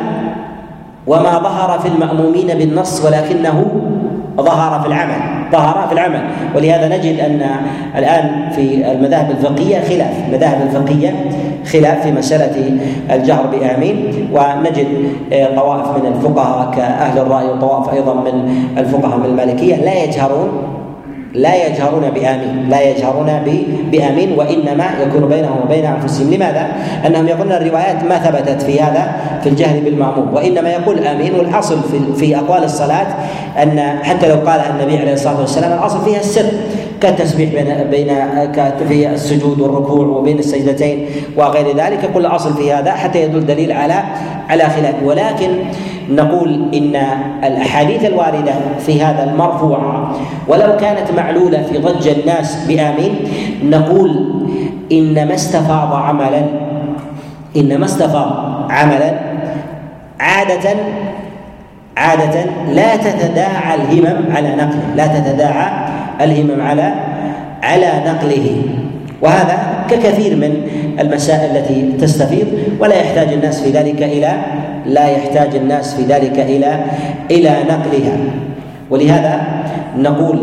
[1.07, 3.65] وما ظهر في المأمومين بالنص ولكنه
[4.37, 6.21] ظهر في العمل ظهر في العمل.
[6.55, 7.41] ولهذا نجد أن
[7.97, 11.15] الآن في المذاهب الفقهية خلاف المذاهب الفقهية
[11.73, 12.79] خلاف في مسألة
[13.11, 14.27] الجهر بآمين.
[14.33, 14.87] ونجد
[15.33, 20.76] آه، طوائف من الفقهاء كأهل الرأي وطوائف أيضا من الفقهاء من المالكية لا يجهرون
[21.37, 23.29] لا يجهرون بآمين لا يجهرون
[23.91, 26.33] بآمين وإنما يكون بينهم وبين أنفسهم.
[26.33, 26.67] لماذا؟
[27.05, 29.11] أنهم يقولون الروايات ما ثبتت في هذا
[29.43, 30.33] في الجهل بالمأموم.
[30.33, 33.07] وإنما يقول آمين والأصل في, في أقوال الصلاة
[33.63, 36.51] أن حتى لو قالها النبي عليه الصلاة والسلام الأصل فيها السر
[37.01, 38.09] كالتسبيح بين بين
[38.89, 41.05] في السجود والركوع وبين السجدتين
[41.37, 42.03] وغير ذلك.
[42.03, 44.03] يقول الاصل في هذا حتى يدل دليل على
[44.49, 44.95] على خلاف.
[45.03, 45.49] ولكن
[46.09, 46.95] نقول إن
[47.43, 48.53] الأحاديث الواردة
[48.85, 50.15] في هذا المرفوعه
[50.47, 53.15] ولو كانت معلولة في ضج الناس بآمين
[53.63, 54.25] نقول
[54.91, 56.41] إنما استفاض عملا
[57.57, 58.31] إنما استفاض
[58.69, 59.19] عملا
[60.19, 60.69] عادة
[61.97, 65.71] عادة لا تتداعى الهمم على نقله لا تتداعى
[66.21, 66.93] الهمم على
[67.63, 68.61] على نقله.
[69.21, 70.61] وهذا ككثير من
[70.99, 72.47] المسائل التي تستفيض
[72.79, 74.31] ولا يحتاج الناس في ذلك إلى
[74.85, 76.79] لا يحتاج الناس في ذلك إلى
[77.31, 78.17] إلى نقلها.
[78.89, 79.41] ولهذا
[79.97, 80.39] نقول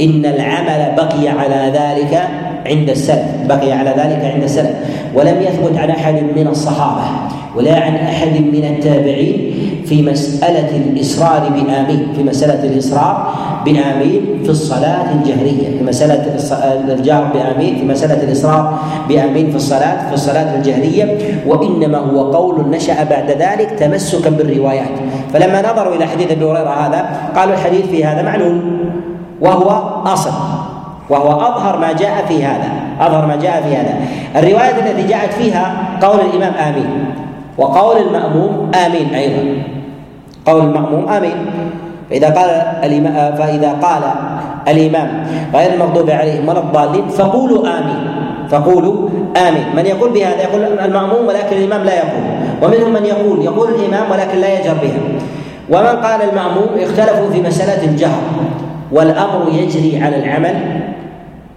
[0.00, 2.20] إن العمل بقي على ذلك
[2.66, 4.74] عند السلف بقي على ذلك عند السلف.
[5.14, 7.02] ولم يثبت عن أحد من الصحابة
[7.56, 9.53] ولا عن أحد من التابعين
[9.86, 16.36] في مسألة الإصرار بآمين في مسألة الإصرار بآمين في الصلاة الجهرية في مسألة
[16.92, 18.78] الجهر بآمين في مسألة الإصرار
[19.08, 21.18] بآمين في الصلاة في الصلاة الجهرية.
[21.46, 24.90] وإنما هو قول نشأ بعد ذلك تمسكا بالروايات.
[25.32, 27.06] فلما نظروا إلى حديث أبي هريرة هذا
[27.36, 28.60] قالوا الحديث في هذا معلول
[29.40, 29.70] وهو
[30.06, 30.32] أصل
[31.10, 33.94] وهو أظهر ما جاء في هذا أظهر ما جاء في هذا.
[34.36, 37.04] الرواية التي جاءت فيها قول الإمام آمين
[37.58, 39.73] وقول المأموم آمين أيضا.
[40.46, 41.36] قول المأموم آمين.
[42.10, 42.50] فإذا قال
[42.84, 44.02] الإمام فإذا قال
[44.68, 48.00] الإمام غير المغضوب عليهم ولا الضالين فقولوا آمين.
[48.50, 49.08] فقولوا
[49.48, 49.66] آمين.
[49.76, 52.24] من يقول بهذا؟ يقول المأموم ولكن الإمام لا يقول.
[52.62, 55.00] ومنهم من يقول يقول الإمام ولكن لا يجر بها.
[55.70, 58.20] ومن قال المأموم اختلفوا في مسألة الجهر.
[58.92, 60.80] والأمر يجري على العمل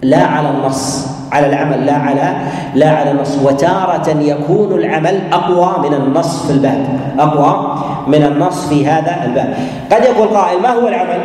[0.02, 1.08] لا على النص.
[1.32, 2.34] على العمل لا على
[2.76, 3.38] لا على النص.
[3.44, 6.88] وتارة يكون العمل أقوى من النص في الباب.
[7.20, 7.76] أقوى
[8.08, 9.54] من النص في هذا الباب.
[9.92, 11.20] قد يقول قائل ما هو العمل؟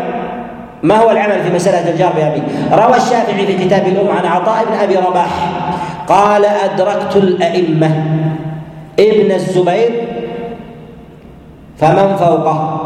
[0.83, 4.75] ما هو العمل في مسألة الجار بأبي؟ روى الشافعي في كتاب الأم عن عطاء بن
[4.75, 5.29] أبي رباح
[6.09, 8.05] قال أدركت الأئمة
[8.99, 10.09] ابن الزبير
[11.79, 12.79] فمن فوقه.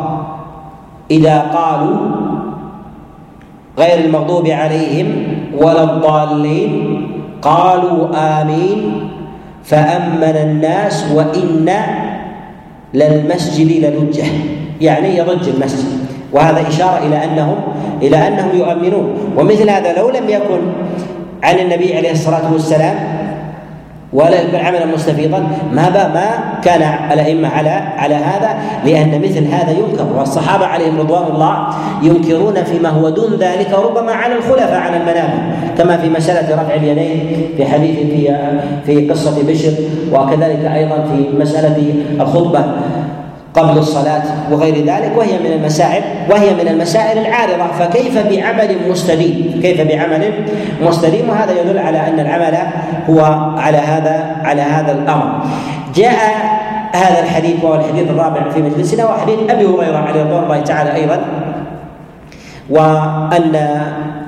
[1.10, 1.96] إذا قالوا
[3.78, 5.26] غير المغضوب عليهم
[5.58, 7.06] ولا الضالين
[7.42, 9.10] قالوا آمين
[9.64, 11.68] فأمن الناس وإن
[12.96, 14.24] للمسجد للجة
[14.80, 15.88] يعني يضج المسجد.
[16.32, 17.56] وهذا إشارة إلى أنهم
[18.02, 19.06] إلى أنهم يؤمنون.
[19.36, 20.60] ومثل هذا لو لم يكن
[21.42, 23.15] عن النبي عليه الصلاة والسلام
[24.16, 25.38] ولا يكون عملا مستفيضا
[25.72, 26.28] ما ما
[26.64, 30.06] كان الأئمة على على هذا لأن مثل هذا ينكر.
[30.18, 31.68] والصحابة عليهم رضوان الله
[32.02, 35.56] ينكرون فيما هو دون ذلك ربما على الخلفاء على المنابر.
[35.78, 38.36] كما في مسألة رفع اليدين في حديث في
[38.86, 39.72] في قصة بشر
[40.12, 42.64] وكذلك أيضا في مسألة الخطبة.
[43.56, 47.66] قبل الصلاة وغير ذلك وهي من المسائل وهي من المسائل العارضة.
[47.78, 50.32] فكيف بعمل مستديم؟ كيف بعمل
[50.82, 52.58] مستديم؟ وهذا يدل على أن العمل
[53.10, 53.20] هو
[53.58, 55.40] على هذا على هذا الأمر.
[55.94, 56.56] جاء
[56.94, 61.20] هذا الحديث وهو الحديث الرابع في مجلسنا وحديث أبي هريرة عليه رضوان الله تعالى أيضا
[62.70, 63.54] وأن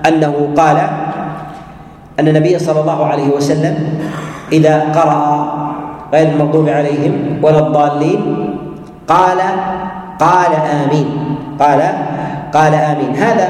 [0.07, 0.79] أنه قال
[2.21, 3.75] أن النبي صلى الله عليه وسلم
[4.53, 5.53] إذا قرأ
[6.13, 8.48] غير المغضوب عليهم ولا الضالين
[9.09, 9.41] قال
[10.21, 11.09] قال آمين.
[11.61, 11.81] قال
[12.55, 13.17] قال آمين.
[13.17, 13.49] هذا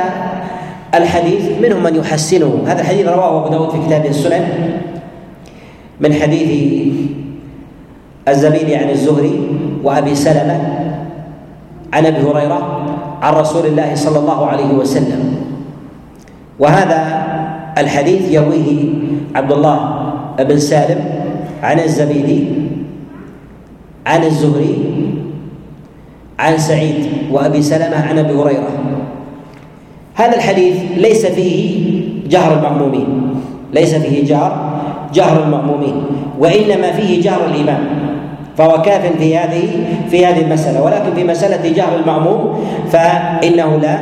[0.95, 2.63] الحديث منهم من يحسنه.
[2.67, 4.45] هذا الحديث رواه أبو داود في كتابه السنن
[6.01, 6.51] من حديث
[8.29, 9.37] الزبيدي عن الزهري
[9.85, 10.59] وأبي سلمة
[11.93, 12.61] عن أبي هريرة
[13.23, 15.37] عن رسول الله صلى الله عليه وسلم.
[16.59, 17.01] وهذا
[17.79, 18.85] الحديث يرويه
[19.35, 19.79] عبد الله
[20.39, 21.01] بن سالم
[21.63, 22.45] عن الزبيدي
[24.07, 24.98] عن الزهري
[26.39, 28.69] عن سعيد وأبي سلمة عن أبي هريرة.
[30.15, 31.81] هذا الحديث ليس فيه
[32.29, 33.35] جهر المأمومين.
[33.73, 34.81] ليس فيه جهر
[35.15, 36.03] جهر المأمومين
[36.39, 37.85] وإنما فيه جهر الإمام
[38.59, 39.69] فهو كاف في هذه
[40.11, 40.83] في هذه المسألة.
[40.83, 43.99] ولكن في مسألة جهر المأموم فإنه لا.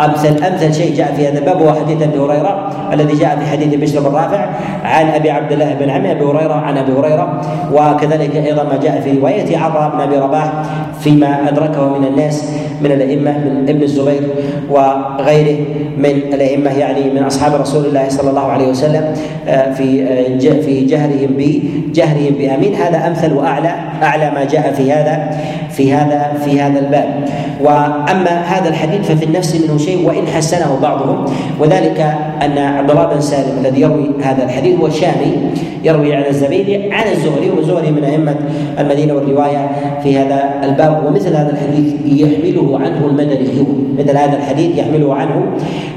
[0.00, 3.74] أمثل أمثل شيء جاء في هذا الباب هو حديث أبي هريرة الذي جاء في حديث
[3.74, 4.48] بشر بن رافع
[4.84, 7.40] عن أبي عبد الله بن عمي أبي هريرة عن أبي هريرة
[7.72, 10.52] وكذلك أيضا ما جاء في رواية عطاء بن أبي رباح
[11.00, 12.50] فيما أدركه من الناس
[12.80, 14.22] من الأئمة من ابن الزبير
[14.70, 15.64] وغيره
[15.98, 19.14] من الأئمة يعني من أصحاب رسول الله صلى الله عليه وسلم
[19.48, 22.74] آه، في آه، في جهرهم بجهرهم بأمين.
[22.74, 25.30] هذا أمثل وأعلى أعلى ما جاء في هذا
[25.70, 27.28] في هذا في هذا الباب.
[27.64, 31.24] وأما هذا الحديث ففي النفس منه شيء وإن حسنه بعضهم.
[31.60, 32.00] وذلك
[32.42, 35.36] أن عبد الله بن سالم الذي يروي هذا الحديث هو شامي
[35.84, 38.36] يروي عن الزبيدي عن الزهري والزهري من أئمة
[38.78, 39.70] المدينة والرواية
[40.02, 41.04] في هذا الباب.
[41.06, 45.46] ومثل هذا الحديث يحمله عنه المدنيون مثل هذا الحديث يحمله عنه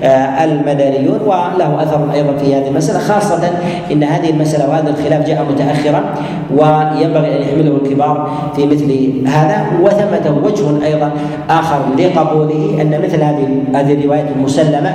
[0.04, 3.50] آه، المدنيون وله أثر أيضا في هذه المسألة خاصة
[3.92, 6.04] إن هذه المسألة وهذا الخلاف جاء متاخرا
[6.52, 9.66] وينبغي أن يحمله الكبار في مثل هذا.
[9.82, 11.12] وثمة وجه أيضا
[11.60, 14.90] آخر لقبوله أن مثل هذه هذه الروايات المسلمة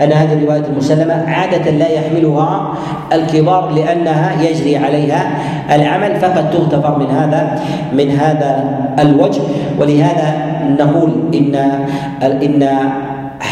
[0.00, 2.72] أن هذه الرواية المسلمة عادة لا يحملها
[3.12, 5.38] الكبار لأنها يجري عليها
[5.74, 7.60] العمل فقد تغتفر من هذا
[7.92, 8.64] من هذا
[8.98, 9.42] الوجه.
[9.80, 10.34] ولهذا
[10.78, 11.54] نقول إن
[12.22, 12.68] إن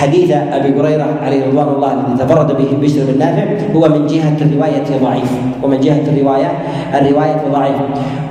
[0.03, 3.44] حديث أبي هريرة عليه رضوان الله الذي تفرد به بشر بن نافع
[3.74, 5.30] هو من جهة الرواية ضعيف
[5.62, 6.53] ومن جهة الروايه
[6.94, 7.76] الرواية ضعيف.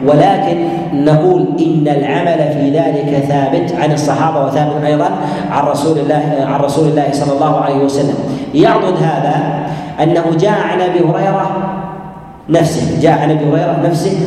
[0.07, 0.57] ولكن
[0.93, 5.09] نقول إن العمل في ذلك ثابت عن الصحابة وثابت أيضا
[5.51, 8.15] عن رسول الله عن رسول الله صلى الله عليه وسلم.
[8.53, 9.35] يعضد هذا
[10.03, 11.51] أنه جاء عن أبي هريرة
[12.49, 14.17] نفسه جاء عن أبي هريرة نفسه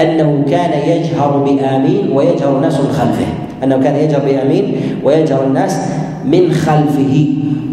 [0.00, 3.26] أنه كان يجهر بآمين ويجهر الناس من خلفه.
[3.64, 7.26] أنه كان يجهر بآمين ويجهر الناس من خلفه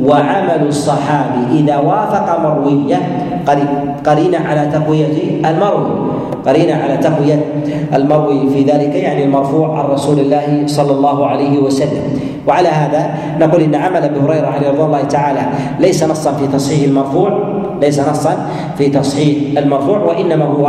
[0.04, 1.60] وعمل الصحابي.
[1.60, 3.00] إذا وافق مروية
[4.06, 5.08] قرينة على تقوية
[5.46, 6.10] المروي.
[6.46, 7.46] قرينة على تقوية
[7.94, 12.04] المروي في ذلك يعني المرفوع عن رسول الله صلى الله عليه وسلم.
[12.48, 15.42] وعلى هذا نقول إن عمل أبي هريرة عليه رضي الله تعالى
[15.80, 18.48] ليس نصا في تصحيح المرفوع ليس نصا
[18.78, 20.66] في تصحيح المرفوع وإنما هو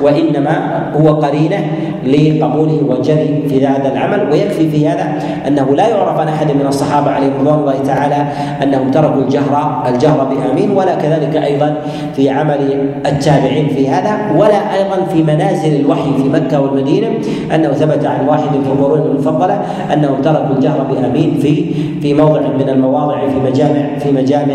[0.00, 0.54] وإنما
[0.96, 1.58] هو قرينة
[2.06, 7.10] لقبوله والجري في هذا العمل ويكفي في هذا أنه لا يعرف عن أحد من الصحابة
[7.10, 8.26] عليهم رضوان الله تعالى
[8.62, 11.76] أنهم تركوا الجهر الجهر بآمين ولا كذلك أيضا
[12.16, 17.08] في عمل التابعين في هذا ولا أيضا في منازل الوحي في مكة والمدينة
[17.54, 19.60] أنه ثبت عن واحد في القرون المفضلة
[19.92, 24.54] أنهم تركوا الجهر بآمين في في موضع من المواضع في مجامع في مجامع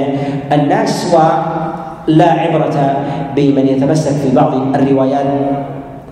[0.52, 2.98] الناس ولا عبرة
[3.36, 5.26] بمن يتمسك في بعض الروايات.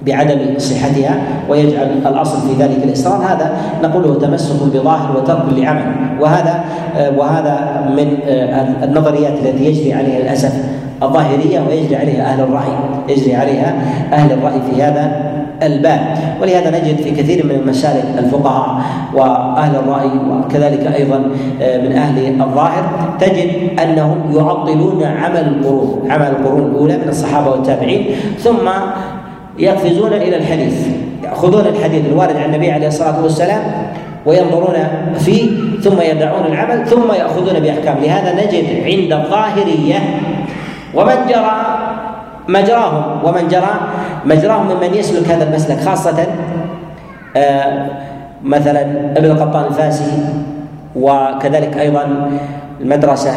[0.06, 1.18] بعدم صحتها
[1.50, 3.22] ويجعل الأصل في ذلك الإصرار.
[3.22, 3.54] هذا
[3.84, 5.86] نقوله تمسك بظاهر وترك لعمل.
[6.20, 6.64] وهذا
[7.18, 8.18] وهذا من
[8.84, 10.54] النظريات التي يجري عليها للأسف
[11.04, 12.72] الظاهرية ويجري عليها أهل الرأي
[13.10, 13.76] يجري عليها
[14.14, 16.00] أهل الرأي في هذا الباب.
[16.42, 18.82] ولهذا نجد في كثير من المسالك الفقهاء
[19.14, 21.18] وأهل الرأي وكذلك أيضا
[21.60, 22.84] من أهل الظاهر
[23.20, 28.06] تجد أنهم يعطلون عمل القرون عمل القرون الأولى من الصحابة والتابعين
[28.40, 28.70] ثم
[29.60, 30.88] يقفزون إلى الحديث
[31.24, 33.62] يأخذون الحديث الوارد عن النبي عليه الصلاة والسلام
[34.26, 34.74] وينظرون
[35.20, 35.52] فيه
[35.82, 37.98] ثم يدعون العمل ثم يأخذون بأحكام.
[38.04, 40.00] لهذا نجد عند الظاهرية
[40.94, 41.56] ومن جرى
[42.48, 43.74] مجراهم ومن جرى
[44.26, 46.28] مجراهم ممن يسلك هذا المسلك خاصة
[47.38, 47.88] آه
[48.44, 48.82] مثلا
[49.18, 50.12] ابن القطان الفاسي
[50.96, 52.32] وكذلك أيضا
[52.82, 53.34] المدرسة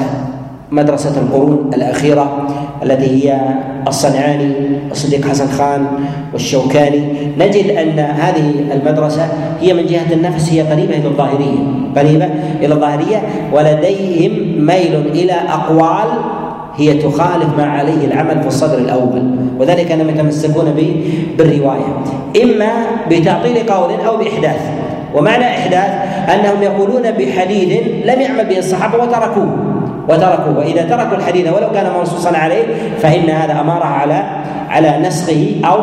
[0.71, 2.48] مدرسة القرون الأخيرة.
[2.83, 3.41] التي هي
[3.89, 4.53] الصنعاني
[4.89, 5.87] والصديق حسن خان
[6.33, 7.03] والشوكاني.
[7.39, 9.29] نجد أن هذه المدرسة
[9.61, 11.59] هي من جهة النفس هي قريبة إلى الظاهرية
[11.97, 12.29] قريبة
[12.63, 13.23] إلى الظاهرية
[13.53, 16.09] ولديهم ميل إلى أقوال
[16.77, 19.23] هي تخالف ما عليه العمل في الصدر الأول
[19.59, 20.75] وذلك أنهم يتمسكون
[21.39, 22.03] بالرواية.
[22.43, 22.71] إما
[23.11, 24.61] بتعطيل قول أو بإحداث.
[25.15, 25.91] ومعنى إحداث
[26.35, 29.57] أنهم يقولون بحديث لم يعمل به الصحابة وتركوه.
[30.09, 30.59] وتركوه.
[30.59, 32.65] وإذا تركوا الحديث ولو كان منصوصا عليه
[32.99, 34.23] فإن هذا أمارة على
[34.69, 35.79] على نسخه أو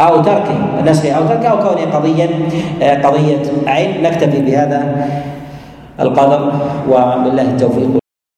[0.00, 0.82] أو تركه.
[0.86, 2.30] نسخه أو تركه أو كونه قضيه
[3.04, 4.02] قضية عين.
[4.02, 4.78] نكتفي بهذا
[6.00, 6.52] القدر
[6.88, 8.07] وبالله التوفيق.